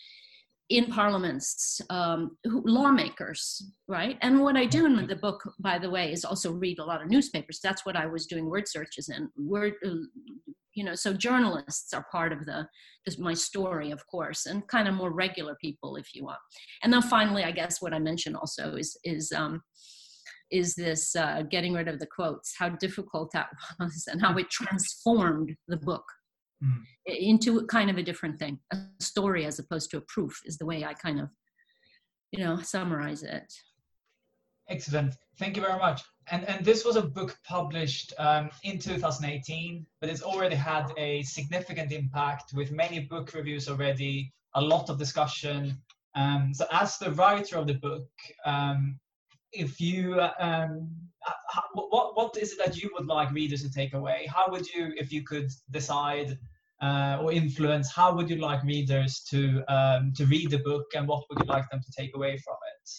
in 0.71 0.87
parliaments, 0.87 1.81
um, 1.91 2.39
lawmakers, 2.47 3.71
right? 3.87 4.17
And 4.23 4.41
what 4.41 4.57
I 4.57 4.65
do 4.65 4.87
in 4.87 5.07
the 5.07 5.17
book, 5.17 5.43
by 5.61 5.79
the 5.79 5.91
way, 5.91 6.11
is 6.11 6.25
also 6.25 6.53
read 6.53 6.79
a 6.79 6.85
lot 6.85 7.03
of 7.03 7.11
newspapers. 7.11 7.61
That's 7.63 7.85
what 7.85 7.97
I 7.97 8.07
was 8.07 8.27
doing 8.27 8.49
word 8.49 8.67
searches 8.67 9.11
in. 9.11 9.29
Word, 9.37 9.75
uh, 9.85 9.91
you 10.75 10.85
know, 10.85 10.95
so 10.95 11.13
journalists 11.13 11.93
are 11.93 12.07
part 12.11 12.33
of 12.33 12.47
the 12.47 12.67
this, 13.05 13.19
my 13.19 13.35
story, 13.35 13.91
of 13.91 14.07
course, 14.07 14.47
and 14.47 14.67
kind 14.69 14.89
of 14.89 14.95
more 14.95 15.13
regular 15.13 15.55
people, 15.61 15.97
if 15.97 16.15
you 16.15 16.25
want. 16.25 16.39
And 16.83 16.93
then 16.93 17.03
finally, 17.03 17.45
I 17.45 17.53
guess 17.53 17.83
what 17.83 17.93
I 17.93 17.99
mentioned 17.99 18.37
also 18.37 18.75
is 18.75 18.97
is 19.05 19.33
um, 19.33 19.61
is 20.55 20.75
this 20.75 21.17
uh, 21.17 21.43
getting 21.51 21.73
rid 21.73 21.89
of 21.89 21.99
the 21.99 22.07
quotes, 22.07 22.55
how 22.57 22.69
difficult 22.69 23.31
that 23.33 23.49
was, 23.81 24.05
and 24.11 24.21
how 24.21 24.37
it 24.39 24.49
transformed 24.51 25.55
the 25.69 25.77
book 25.77 26.05
mm. 26.63 26.81
into 27.07 27.67
kind 27.67 27.91
of 27.91 27.99
a 27.99 28.03
different 28.03 28.39
thing 28.39 28.59
a 28.73 28.77
story 29.01 29.45
as 29.45 29.59
opposed 29.59 29.91
to 29.91 29.99
a 29.99 30.03
proof 30.03 30.41
is 30.47 30.57
the 30.59 30.67
way 30.67 30.85
i 30.85 30.95
kind 30.95 31.21
of 31.21 31.29
you 32.33 32.45
know 32.45 32.57
summarize 32.61 33.23
it. 33.23 33.53
Excellent. 34.69 35.15
Thank 35.39 35.57
you 35.57 35.63
very 35.63 35.79
much. 35.79 36.03
And 36.31 36.49
and 36.49 36.65
this 36.65 36.85
was 36.85 36.97
a 36.97 37.03
book 37.03 37.37
published 37.47 38.15
um, 38.19 38.51
in 38.63 38.79
2018 38.79 39.87
but 40.01 40.09
it's 40.09 40.23
already 40.23 40.57
had 40.57 40.87
a 40.97 41.23
significant 41.23 41.93
impact 41.93 42.53
with 42.55 42.73
many 42.73 43.01
book 43.01 43.35
reviews 43.35 43.69
already 43.69 44.33
a 44.55 44.61
lot 44.61 44.89
of 44.89 44.99
discussion. 44.99 45.77
Um, 46.17 46.53
so 46.55 46.65
as 46.71 46.97
the 46.99 47.11
writer 47.11 47.59
of 47.59 47.67
the 47.67 47.75
book 47.89 48.09
um, 48.47 48.99
if 49.55 49.81
you 49.81 50.21
um, 50.39 50.91
what 51.75 52.17
what 52.17 52.37
is 52.37 52.53
it 52.53 52.59
that 52.59 52.77
you 52.77 52.91
would 52.95 53.07
like 53.07 53.31
readers 53.33 53.63
to 53.63 53.71
take 53.71 53.95
away 53.95 54.29
how 54.35 54.51
would 54.51 54.67
you 54.75 54.93
if 54.97 55.13
you 55.13 55.23
could 55.23 55.51
decide 55.71 56.39
uh, 56.83 57.19
or 57.21 57.33
influence, 57.33 57.91
how 57.93 58.15
would 58.15 58.29
you 58.29 58.37
like 58.37 58.63
readers 58.65 59.21
to 59.31 59.63
um, 59.69 60.13
to 60.17 60.27
read 60.27 60.51
the 60.51 60.59
book, 60.59 60.87
and 60.95 61.09
what 61.09 61.25
would 61.29 61.39
you 61.39 61.47
like 61.47 61.69
them 61.71 61.81
to 61.81 61.93
take 61.93 62.15
away 62.15 62.37
from 62.39 62.57
it? 62.73 62.91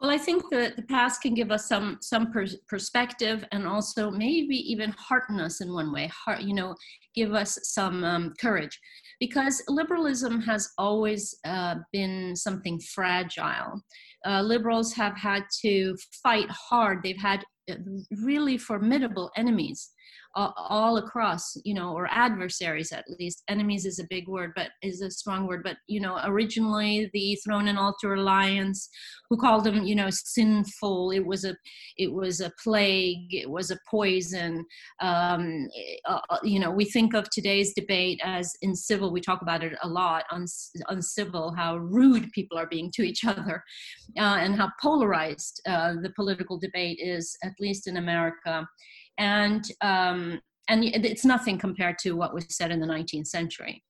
Well, 0.00 0.10
I 0.10 0.18
think 0.18 0.44
that 0.50 0.76
the 0.76 0.82
past 0.82 1.22
can 1.22 1.34
give 1.34 1.50
us 1.50 1.68
some 1.68 1.98
some 2.00 2.32
per- 2.32 2.58
perspective, 2.68 3.44
and 3.52 3.66
also 3.66 4.10
maybe 4.10 4.56
even 4.56 4.94
hearten 4.98 5.40
us 5.40 5.60
in 5.60 5.72
one 5.72 5.92
way. 5.92 6.08
Heart, 6.08 6.42
you 6.42 6.54
know, 6.54 6.74
give 7.14 7.34
us 7.34 7.58
some 7.62 8.04
um, 8.04 8.34
courage, 8.40 8.78
because 9.20 9.62
liberalism 9.68 10.40
has 10.40 10.70
always 10.78 11.38
uh, 11.44 11.76
been 11.92 12.34
something 12.34 12.80
fragile. 12.80 13.80
Uh, 14.26 14.40
liberals 14.40 14.92
have 14.94 15.16
had 15.16 15.44
to 15.62 15.94
fight 16.22 16.48
hard. 16.50 17.00
They've 17.02 17.16
had 17.16 17.44
uh, 17.70 17.74
really 18.22 18.58
formidable 18.58 19.30
enemies 19.36 19.90
all 20.36 20.98
across, 20.98 21.56
you 21.64 21.74
know, 21.74 21.92
or 21.92 22.08
adversaries 22.10 22.92
at 22.92 23.04
least. 23.18 23.42
Enemies 23.48 23.84
is 23.84 23.98
a 23.98 24.06
big 24.08 24.28
word, 24.28 24.52
but 24.54 24.70
is 24.82 25.00
a 25.00 25.10
strong 25.10 25.46
word. 25.46 25.62
But 25.64 25.78
you 25.88 26.00
know, 26.00 26.20
originally 26.24 27.10
the 27.12 27.36
Throne 27.44 27.68
and 27.68 27.78
Altar 27.78 28.14
Alliance, 28.14 28.88
who 29.28 29.36
called 29.36 29.64
them, 29.64 29.84
you 29.84 29.94
know, 29.94 30.08
sinful. 30.10 31.10
It 31.10 31.26
was 31.26 31.44
a, 31.44 31.56
it 31.96 32.12
was 32.12 32.40
a 32.40 32.52
plague. 32.62 33.34
It 33.34 33.50
was 33.50 33.70
a 33.70 33.78
poison. 33.90 34.64
Um, 35.00 35.68
uh, 36.06 36.20
uh 36.30 36.38
you 36.42 36.60
know, 36.60 36.70
we 36.70 36.84
think 36.84 37.14
of 37.14 37.28
today's 37.30 37.72
debate 37.74 38.20
as 38.22 38.52
in 38.62 38.74
civil. 38.74 39.12
We 39.12 39.20
talk 39.20 39.42
about 39.42 39.64
it 39.64 39.76
a 39.82 39.88
lot 39.88 40.24
on 40.30 40.46
uncivil, 40.88 41.52
how 41.56 41.76
rude 41.76 42.30
people 42.32 42.56
are 42.56 42.68
being 42.68 42.90
to 42.92 43.02
each 43.02 43.24
other, 43.24 43.62
uh, 44.16 44.38
and 44.40 44.54
how 44.54 44.70
polarized 44.80 45.60
uh, 45.66 45.94
the 46.02 46.10
political 46.10 46.58
debate 46.58 46.98
is, 47.00 47.36
at 47.42 47.52
least 47.58 47.88
in 47.88 47.96
America 47.96 48.66
and 49.18 49.64
um, 49.80 50.40
and 50.68 50.84
it's 50.84 51.24
nothing 51.24 51.58
compared 51.58 51.98
to 51.98 52.12
what 52.12 52.32
was 52.32 52.46
said 52.48 52.70
in 52.70 52.80
the 52.80 52.86
19th 52.86 53.26
century. 53.26 53.82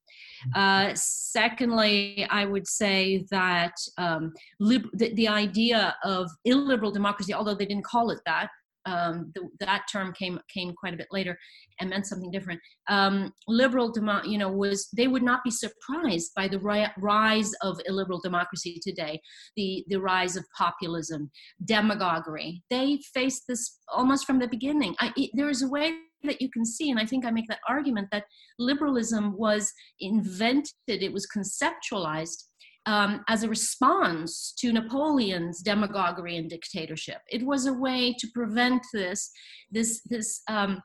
Mm-hmm. 0.48 0.90
Uh, 0.90 0.94
secondly, 0.94 2.26
I 2.30 2.46
would 2.46 2.66
say 2.66 3.26
that 3.30 3.74
um, 3.98 4.32
lib- 4.58 4.88
the, 4.94 5.12
the, 5.14 5.28
idea 5.28 5.94
of 6.02 6.30
illiberal 6.46 6.90
democracy, 6.90 7.34
although 7.34 7.54
they 7.54 7.66
didn't 7.66 7.84
call 7.84 8.10
it 8.10 8.20
that, 8.24 8.48
um, 8.86 9.32
the, 9.34 9.48
that 9.60 9.82
term 9.90 10.12
came 10.12 10.38
came 10.52 10.74
quite 10.74 10.94
a 10.94 10.96
bit 10.96 11.08
later 11.10 11.38
and 11.78 11.90
meant 11.90 12.06
something 12.06 12.30
different. 12.30 12.60
Um, 12.88 13.32
liberal, 13.48 13.90
demo- 13.90 14.24
you 14.24 14.38
know, 14.38 14.50
was 14.50 14.88
they 14.96 15.08
would 15.08 15.22
not 15.22 15.44
be 15.44 15.50
surprised 15.50 16.32
by 16.34 16.48
the 16.48 16.58
ri- 16.58 16.90
rise 16.98 17.52
of 17.62 17.80
illiberal 17.86 18.20
democracy 18.20 18.80
today, 18.82 19.20
the 19.56 19.84
the 19.88 20.00
rise 20.00 20.36
of 20.36 20.44
populism, 20.56 21.30
demagoguery. 21.64 22.62
They 22.70 23.00
faced 23.14 23.44
this 23.48 23.78
almost 23.88 24.26
from 24.26 24.38
the 24.38 24.48
beginning. 24.48 24.94
I, 25.00 25.12
it, 25.16 25.30
there 25.34 25.50
is 25.50 25.62
a 25.62 25.68
way 25.68 25.94
that 26.22 26.40
you 26.40 26.50
can 26.50 26.64
see, 26.64 26.90
and 26.90 27.00
I 27.00 27.06
think 27.06 27.24
I 27.24 27.30
make 27.30 27.48
that 27.48 27.60
argument 27.68 28.08
that 28.12 28.24
liberalism 28.58 29.36
was 29.38 29.72
invented, 30.00 30.72
it 30.86 31.12
was 31.12 31.26
conceptualized 31.34 32.44
um, 32.86 33.24
as 33.28 33.42
a 33.42 33.48
response 33.48 34.52
to 34.58 34.72
Napoleon's 34.72 35.62
demagoguery 35.62 36.36
and 36.36 36.48
dictatorship. 36.48 37.18
It 37.30 37.44
was 37.44 37.66
a 37.66 37.72
way 37.72 38.14
to 38.18 38.28
prevent 38.34 38.82
this, 38.92 39.30
this, 39.70 40.00
this, 40.06 40.42
um, 40.48 40.80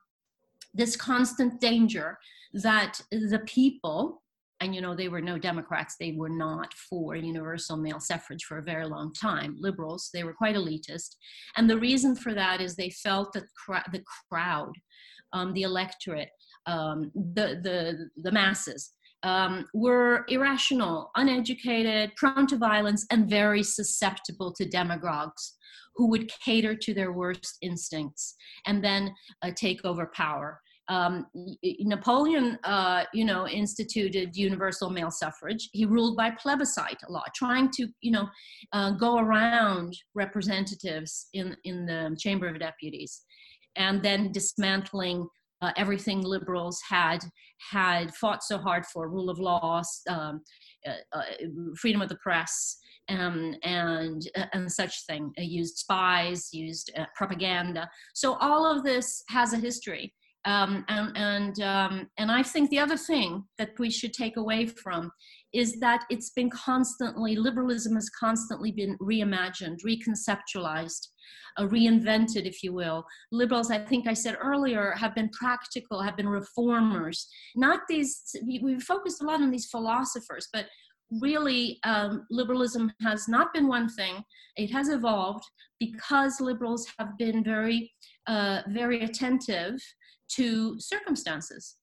this 0.73 0.95
constant 0.95 1.61
danger 1.61 2.17
that 2.53 2.99
the 3.11 3.41
people, 3.45 4.21
and 4.61 4.73
you 4.73 4.81
know 4.81 4.95
they 4.95 5.09
were 5.09 5.21
no 5.21 5.37
democrats 5.37 5.95
they 5.99 6.13
were 6.13 6.29
not 6.29 6.73
for 6.73 7.13
universal 7.15 7.75
male 7.75 7.99
suffrage 7.99 8.45
for 8.45 8.57
a 8.57 8.63
very 8.63 8.85
long 8.85 9.11
time 9.11 9.55
liberals 9.59 10.09
they 10.13 10.23
were 10.23 10.33
quite 10.33 10.55
elitist 10.55 11.17
and 11.57 11.69
the 11.69 11.77
reason 11.77 12.15
for 12.15 12.33
that 12.33 12.61
is 12.61 12.75
they 12.75 12.89
felt 12.89 13.33
that 13.33 13.43
the 13.91 14.01
crowd 14.29 14.71
um, 15.33 15.53
the 15.53 15.63
electorate 15.63 16.29
um, 16.67 17.11
the, 17.13 17.59
the 17.63 18.09
the 18.23 18.31
masses 18.31 18.91
um, 19.23 19.65
were 19.73 20.25
irrational, 20.27 21.11
uneducated, 21.15 22.11
prone 22.15 22.47
to 22.47 22.57
violence, 22.57 23.05
and 23.11 23.29
very 23.29 23.63
susceptible 23.63 24.53
to 24.53 24.65
demagogues 24.65 25.55
who 25.95 26.09
would 26.09 26.31
cater 26.43 26.75
to 26.75 26.93
their 26.93 27.13
worst 27.13 27.57
instincts 27.61 28.35
and 28.65 28.83
then 28.83 29.13
uh, 29.41 29.51
take 29.55 29.83
over 29.85 30.11
power. 30.13 30.59
Um, 30.87 31.25
Napoleon, 31.63 32.59
uh, 32.63 33.05
you 33.11 33.25
know, 33.25 33.47
instituted 33.47 34.35
universal 34.35 34.91
male 34.91 35.09
suffrage. 35.09 35.69
He 35.73 35.85
ruled 35.85 36.15
by 36.15 36.29
plebiscite 36.31 36.99
a 37.07 37.11
lot, 37.11 37.33
trying 37.33 37.71
to, 37.71 37.87
you 38.01 38.11
know, 38.11 38.27
uh, 38.71 38.91
go 38.91 39.17
around 39.17 39.97
representatives 40.13 41.27
in 41.33 41.57
in 41.63 41.87
the 41.87 42.15
Chamber 42.19 42.47
of 42.47 42.59
Deputies, 42.59 43.23
and 43.75 44.03
then 44.03 44.31
dismantling 44.31 45.27
uh, 45.65 45.71
everything 45.77 46.21
liberals 46.21 46.79
had 46.87 47.19
had 47.71 48.13
fought 48.13 48.43
so 48.43 48.57
hard 48.57 48.85
for 48.85 49.09
rule 49.09 49.29
of 49.29 49.39
law 49.39 49.81
um, 50.09 50.41
uh, 50.87 51.17
uh, 51.17 51.23
freedom 51.75 52.01
of 52.01 52.09
the 52.09 52.17
press 52.17 52.77
um, 53.09 53.55
and 53.63 54.29
uh, 54.37 54.45
and 54.53 54.71
such 54.71 55.05
thing 55.05 55.31
uh, 55.37 55.41
used 55.41 55.77
spies 55.77 56.49
used 56.51 56.91
uh, 56.97 57.05
propaganda. 57.15 57.89
So 58.13 58.35
all 58.35 58.65
of 58.65 58.83
this 58.83 59.23
has 59.29 59.53
a 59.53 59.57
history 59.57 60.13
um, 60.45 60.85
and 60.87 61.17
and 61.17 61.61
um, 61.61 62.09
and 62.17 62.31
I 62.31 62.43
think 62.43 62.69
the 62.69 62.79
other 62.79 62.97
thing 62.97 63.43
that 63.57 63.71
we 63.79 63.89
should 63.89 64.13
take 64.13 64.37
away 64.37 64.67
from 64.67 65.11
is 65.55 65.79
that 65.79 66.03
it's 66.09 66.31
been 66.31 66.49
constantly 66.49 67.35
liberalism 67.35 67.95
has 67.95 68.09
constantly 68.09 68.71
been 68.71 68.97
reimagined, 68.97 69.77
reconceptualized, 69.85 71.07
uh, 71.57 71.63
reinvented, 71.63 72.45
if 72.45 72.61
you 72.61 72.73
will. 72.73 73.05
Liberals, 73.31 73.71
I 73.71 73.79
think 73.79 74.07
I 74.07 74.13
said 74.13 74.37
earlier, 74.41 74.91
have 74.91 75.15
been 75.15 75.29
practical, 75.29 76.01
have 76.01 76.17
been 76.17 76.27
reformers. 76.27 77.27
Not 77.55 77.81
these. 77.87 78.35
We 78.45 78.79
focused 78.79 79.21
a 79.21 79.25
lot 79.25 79.41
on 79.41 79.51
these 79.51 79.67
philosophers, 79.67 80.49
but 80.51 80.65
really 81.21 81.79
um, 81.83 82.25
liberalism 82.29 82.91
has 83.01 83.27
not 83.27 83.53
been 83.53 83.67
one 83.67 83.87
thing 83.89 84.23
it 84.57 84.71
has 84.71 84.89
evolved 84.89 85.43
because 85.79 86.41
liberals 86.41 86.87
have 86.97 87.17
been 87.17 87.43
very 87.43 87.91
uh, 88.27 88.61
very 88.69 89.03
attentive 89.03 89.75
to 90.27 90.79
circumstances 90.79 91.77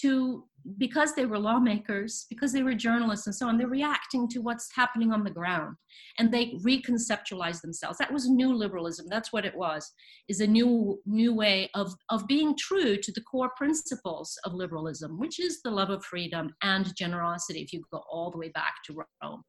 to 0.00 0.44
because 0.78 1.14
they 1.14 1.26
were 1.26 1.38
lawmakers, 1.38 2.26
because 2.28 2.52
they 2.52 2.62
were 2.62 2.74
journalists 2.74 3.26
and 3.26 3.34
so 3.34 3.48
on, 3.48 3.58
they're 3.58 3.66
reacting 3.66 4.28
to 4.28 4.40
what's 4.40 4.68
happening 4.74 5.12
on 5.12 5.24
the 5.24 5.30
ground 5.30 5.76
and 6.18 6.32
they 6.32 6.54
reconceptualize 6.64 7.60
themselves. 7.60 7.98
That 7.98 8.12
was 8.12 8.28
new 8.28 8.54
liberalism. 8.54 9.06
That's 9.08 9.32
what 9.32 9.44
it 9.44 9.56
was, 9.56 9.90
is 10.28 10.40
a 10.40 10.46
new 10.46 11.00
new 11.06 11.34
way 11.34 11.70
of, 11.74 11.94
of 12.10 12.26
being 12.26 12.56
true 12.56 12.96
to 12.96 13.12
the 13.12 13.22
core 13.22 13.50
principles 13.56 14.38
of 14.44 14.54
liberalism, 14.54 15.18
which 15.18 15.40
is 15.40 15.60
the 15.62 15.70
love 15.70 15.90
of 15.90 16.04
freedom 16.04 16.54
and 16.62 16.94
generosity, 16.96 17.60
if 17.60 17.72
you 17.72 17.82
go 17.92 18.02
all 18.10 18.30
the 18.30 18.38
way 18.38 18.50
back 18.50 18.74
to 18.86 19.04
Rome. 19.22 19.42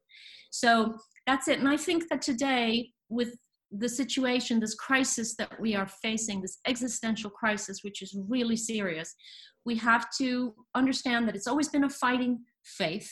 So 0.50 0.96
that's 1.26 1.48
it. 1.48 1.58
And 1.58 1.68
I 1.68 1.76
think 1.76 2.08
that 2.10 2.22
today, 2.22 2.90
with 3.08 3.34
the 3.70 3.88
situation, 3.88 4.60
this 4.60 4.74
crisis 4.74 5.34
that 5.36 5.60
we 5.60 5.74
are 5.74 5.88
facing, 5.88 6.40
this 6.40 6.58
existential 6.66 7.30
crisis, 7.30 7.80
which 7.82 8.02
is 8.02 8.16
really 8.28 8.56
serious, 8.56 9.14
we 9.64 9.76
have 9.76 10.06
to 10.18 10.54
understand 10.74 11.26
that 11.26 11.36
it's 11.36 11.46
always 11.46 11.68
been 11.68 11.84
a 11.84 11.90
fighting 11.90 12.44
faith. 12.64 13.10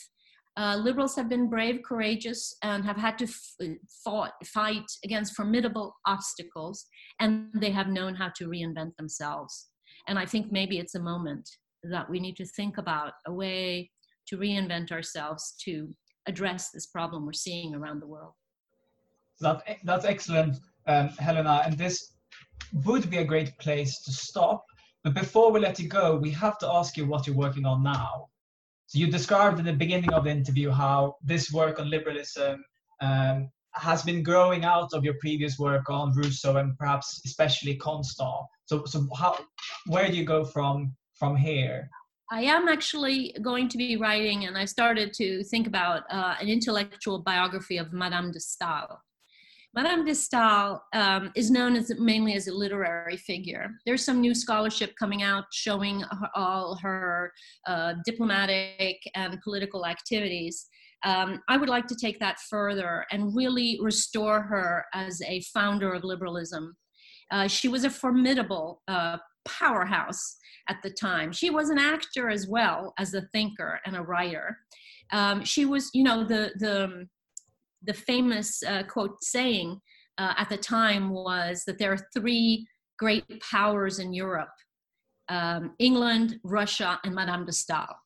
Uh, 0.56 0.76
liberals 0.76 1.16
have 1.16 1.28
been 1.28 1.48
brave, 1.48 1.80
courageous, 1.82 2.54
and 2.62 2.84
have 2.84 2.98
had 2.98 3.16
to 3.18 3.24
f- 3.24 3.76
fought, 4.04 4.32
fight 4.44 4.84
against 5.02 5.34
formidable 5.34 5.94
obstacles, 6.06 6.84
and 7.20 7.48
they 7.54 7.70
have 7.70 7.88
known 7.88 8.14
how 8.14 8.30
to 8.36 8.48
reinvent 8.48 8.94
themselves. 8.96 9.68
And 10.08 10.18
I 10.18 10.26
think 10.26 10.52
maybe 10.52 10.78
it's 10.78 10.94
a 10.94 11.00
moment 11.00 11.48
that 11.84 12.08
we 12.08 12.20
need 12.20 12.36
to 12.36 12.44
think 12.44 12.76
about 12.76 13.14
a 13.26 13.32
way 13.32 13.90
to 14.28 14.36
reinvent 14.36 14.92
ourselves 14.92 15.54
to 15.64 15.94
address 16.26 16.70
this 16.70 16.86
problem 16.86 17.24
we're 17.24 17.32
seeing 17.32 17.74
around 17.74 18.00
the 18.00 18.06
world. 18.06 18.34
That, 19.40 19.62
that's 19.84 20.04
excellent, 20.04 20.58
um, 20.86 21.08
Helena. 21.08 21.62
And 21.64 21.76
this 21.76 22.12
would 22.84 23.10
be 23.10 23.18
a 23.18 23.24
great 23.24 23.56
place 23.58 24.00
to 24.02 24.12
stop. 24.12 24.64
But 25.04 25.14
before 25.14 25.50
we 25.50 25.60
let 25.60 25.78
you 25.80 25.88
go, 25.88 26.16
we 26.16 26.30
have 26.30 26.58
to 26.58 26.68
ask 26.68 26.96
you 26.96 27.06
what 27.06 27.26
you're 27.26 27.36
working 27.36 27.66
on 27.66 27.82
now. 27.82 28.28
So 28.86 28.98
you 28.98 29.06
described 29.08 29.58
in 29.58 29.64
the 29.64 29.72
beginning 29.72 30.12
of 30.12 30.24
the 30.24 30.30
interview 30.30 30.70
how 30.70 31.16
this 31.22 31.52
work 31.52 31.80
on 31.80 31.90
liberalism 31.90 32.64
um, 33.00 33.50
has 33.74 34.02
been 34.02 34.22
growing 34.22 34.64
out 34.64 34.90
of 34.92 35.04
your 35.04 35.14
previous 35.14 35.58
work 35.58 35.88
on 35.88 36.14
Rousseau 36.14 36.56
and 36.56 36.76
perhaps 36.78 37.20
especially 37.24 37.76
Constant. 37.76 38.46
So, 38.66 38.84
so 38.84 39.08
how, 39.16 39.38
where 39.86 40.08
do 40.08 40.16
you 40.16 40.24
go 40.24 40.44
from 40.44 40.94
from 41.14 41.36
here? 41.36 41.88
I 42.30 42.42
am 42.42 42.68
actually 42.68 43.34
going 43.42 43.68
to 43.68 43.76
be 43.76 43.96
writing, 43.96 44.46
and 44.46 44.56
I 44.56 44.64
started 44.64 45.12
to 45.14 45.44
think 45.44 45.66
about 45.66 46.04
uh, 46.10 46.36
an 46.40 46.48
intellectual 46.48 47.18
biography 47.18 47.76
of 47.76 47.92
Madame 47.92 48.32
de 48.32 48.40
Stael. 48.40 49.02
Madame 49.74 50.04
de 50.04 50.14
Stael 50.14 50.82
um, 50.92 51.32
is 51.34 51.50
known 51.50 51.76
as 51.76 51.90
mainly 51.98 52.34
as 52.34 52.46
a 52.46 52.52
literary 52.52 53.16
figure. 53.16 53.70
There's 53.86 54.04
some 54.04 54.20
new 54.20 54.34
scholarship 54.34 54.92
coming 54.98 55.22
out 55.22 55.44
showing 55.50 56.00
her, 56.00 56.28
all 56.34 56.76
her 56.82 57.32
uh, 57.66 57.94
diplomatic 58.04 58.98
and 59.14 59.40
political 59.40 59.86
activities. 59.86 60.66
Um, 61.04 61.40
I 61.48 61.56
would 61.56 61.70
like 61.70 61.86
to 61.86 61.96
take 61.96 62.20
that 62.20 62.38
further 62.50 63.06
and 63.10 63.34
really 63.34 63.78
restore 63.80 64.42
her 64.42 64.84
as 64.92 65.22
a 65.22 65.40
founder 65.54 65.94
of 65.94 66.04
liberalism. 66.04 66.76
Uh, 67.30 67.48
she 67.48 67.68
was 67.68 67.84
a 67.84 67.90
formidable 67.90 68.82
uh, 68.88 69.16
powerhouse 69.46 70.36
at 70.68 70.76
the 70.82 70.90
time. 70.90 71.32
She 71.32 71.48
was 71.48 71.70
an 71.70 71.78
actor 71.78 72.28
as 72.28 72.46
well 72.46 72.92
as 72.98 73.14
a 73.14 73.22
thinker 73.32 73.80
and 73.86 73.96
a 73.96 74.02
writer. 74.02 74.58
Um, 75.12 75.44
she 75.44 75.64
was, 75.64 75.90
you 75.94 76.04
know, 76.04 76.24
the 76.24 76.52
the 76.58 77.06
the 77.84 77.94
famous 77.94 78.62
uh, 78.62 78.82
quote 78.84 79.22
saying 79.22 79.80
uh, 80.18 80.34
at 80.36 80.48
the 80.48 80.56
time 80.56 81.10
was 81.10 81.64
that 81.66 81.78
there 81.78 81.92
are 81.92 82.08
three 82.14 82.66
great 82.98 83.24
powers 83.40 83.98
in 83.98 84.12
Europe 84.12 84.50
um, 85.28 85.74
England, 85.78 86.38
Russia, 86.44 87.00
and 87.04 87.14
Madame 87.14 87.46
de 87.46 87.52
Stael. 87.52 87.96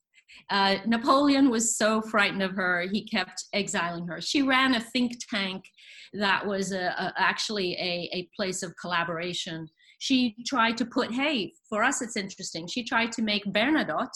Uh, 0.51 0.77
Napoleon 0.87 1.51
was 1.51 1.77
so 1.77 2.01
frightened 2.03 2.43
of 2.43 2.53
her, 2.53 2.87
he 2.93 3.05
kept 3.05 3.45
exiling 3.53 4.07
her. 4.07 4.21
She 4.21 4.43
ran 4.43 4.75
a 4.75 4.81
think 4.81 5.13
tank 5.29 5.65
that 6.13 6.47
was 6.47 6.73
a, 6.73 6.87
a, 6.87 7.13
actually 7.17 7.73
a, 7.75 8.09
a 8.13 8.29
place 8.37 8.63
of 8.63 8.75
collaboration. 8.81 9.67
She 9.99 10.37
tried 10.47 10.77
to 10.77 10.85
put, 10.85 11.11
hey, 11.13 11.53
for 11.69 11.83
us 11.83 12.03
it's 12.03 12.17
interesting, 12.17 12.67
she 12.69 12.85
tried 12.85 13.13
to 13.13 13.23
make 13.23 13.45
Bernadotte 13.47 14.09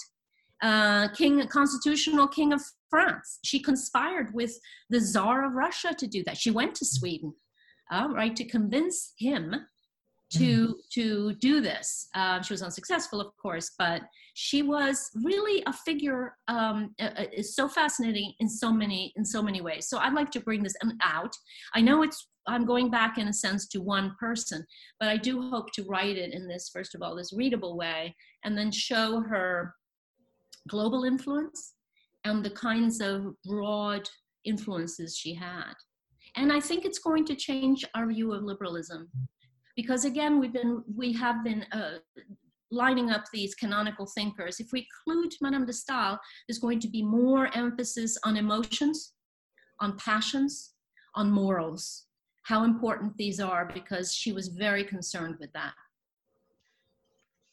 uh, 0.63 1.09
king, 1.09 1.45
constitutional 1.49 2.29
king 2.29 2.53
of 2.53 2.63
France. 2.91 3.39
She 3.45 3.61
conspired 3.61 4.35
with 4.35 4.59
the 4.91 5.01
Tsar 5.01 5.47
of 5.47 5.55
Russia 5.55 5.95
to 5.97 6.07
do 6.07 6.23
that. 6.25 6.37
She 6.37 6.51
went 6.51 6.75
to 6.77 6.85
Sweden, 6.85 7.33
uh, 7.91 8.09
right, 8.11 8.35
to 8.37 8.45
convince 8.45 9.13
him 9.17 9.55
to 10.33 10.69
mm. 10.69 10.75
to 10.93 11.35
do 11.35 11.61
this. 11.61 12.09
Uh, 12.15 12.41
she 12.41 12.53
was 12.53 12.63
unsuccessful, 12.63 13.21
of 13.21 13.37
course, 13.37 13.73
but 13.79 14.03
she 14.35 14.63
was 14.63 15.11
really 15.25 15.63
a 15.67 15.73
figure 15.73 16.37
um, 16.49 16.95
is 17.33 17.55
so 17.57 17.69
fascinating 17.69 18.33
in 18.39 18.49
so 18.49 18.73
many 18.73 19.13
in 19.17 19.25
so 19.25 19.43
many 19.43 19.61
ways. 19.61 19.89
So 19.89 19.99
I'd 19.99 20.15
like 20.15 20.31
to 20.33 20.41
bring 20.41 20.63
this 20.63 20.77
out. 21.03 21.35
I 21.75 21.81
know 21.81 22.03
it's 22.03 22.29
I'm 22.47 22.65
going 22.65 22.91
back 22.91 23.19
in 23.19 23.29
a 23.29 23.33
sense 23.33 23.69
to 23.69 23.81
one 23.81 24.15
person, 24.19 24.65
but 24.99 25.09
I 25.09 25.17
do 25.17 25.51
hope 25.51 25.73
to 25.75 25.85
write 25.85 26.17
it 26.17 26.33
in 26.33 26.49
this 26.49 26.71
first 26.73 26.95
of 26.95 27.03
all 27.03 27.17
this 27.17 27.33
readable 27.33 27.77
way, 27.77 28.15
and 28.45 28.57
then 28.57 28.71
show 28.71 29.21
her 29.21 29.75
global 30.69 31.05
influence 31.05 31.75
and 32.25 32.45
the 32.45 32.51
kinds 32.51 33.01
of 33.01 33.35
broad 33.45 34.09
influences 34.45 35.17
she 35.17 35.35
had. 35.35 35.75
And 36.37 36.53
I 36.53 36.61
think 36.61 36.85
it's 36.85 36.99
going 36.99 37.25
to 37.27 37.35
change 37.35 37.85
our 37.95 38.07
view 38.07 38.33
of 38.33 38.43
liberalism 38.43 39.11
because 39.77 40.05
again 40.05 40.39
we've 40.39 40.53
been 40.53 40.83
we 40.95 41.13
have 41.13 41.43
been 41.45 41.65
uh, 41.73 41.99
lining 42.71 43.11
up 43.11 43.25
these 43.33 43.55
canonical 43.55 44.07
thinkers. 44.07 44.61
If 44.61 44.69
we 44.73 44.87
include 45.07 45.35
Madame 45.41 45.67
de 45.67 45.73
Stael, 45.73 46.19
there's 46.47 46.59
going 46.59 46.81
to 46.81 46.89
be 46.89 47.03
more 47.03 47.51
emphasis 47.57 48.17
on 48.25 48.37
emotions, 48.37 49.15
on 49.81 49.97
passions, 49.97 50.75
on 51.15 51.31
morals, 51.31 52.07
how 52.43 52.65
important 52.65 53.17
these 53.17 53.41
are 53.41 53.71
because 53.73 54.15
she 54.15 54.33
was 54.33 54.49
very 54.49 54.85
concerned 54.85 55.37
with 55.41 55.53
that. 55.53 55.73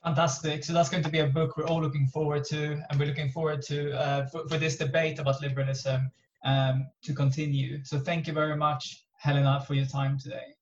Fantastic. 0.08 0.64
So 0.64 0.72
that's 0.72 0.88
going 0.88 1.04
to 1.04 1.10
be 1.10 1.20
a 1.20 1.28
book 1.28 1.58
we're 1.58 1.66
all 1.66 1.82
looking 1.82 2.08
forward 2.08 2.46
to, 2.46 2.82
and 2.90 2.98
we're 2.98 3.08
looking 3.08 3.30
forward 3.30 3.62
to 3.64 3.92
uh, 3.92 4.26
for, 4.28 4.48
for, 4.48 4.58
this 4.58 4.78
debate 4.78 5.20
about 5.20 5.42
liberalism 5.42 6.10
um, 6.46 6.88
to 7.04 7.14
continue. 7.14 7.84
So 7.84 8.00
thank 8.00 8.26
you 8.26 8.32
very 8.32 8.56
much, 8.56 9.04
Helena, 9.18 9.62
for 9.68 9.74
your 9.74 9.86
time 9.86 10.18
today. 10.18 10.56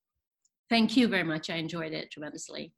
Thank 0.67 0.97
you 0.97 1.07
very 1.07 1.21
much. 1.21 1.51
I 1.51 1.57
enjoyed 1.57 1.93
it 1.93 2.09
tremendously. 2.09 2.73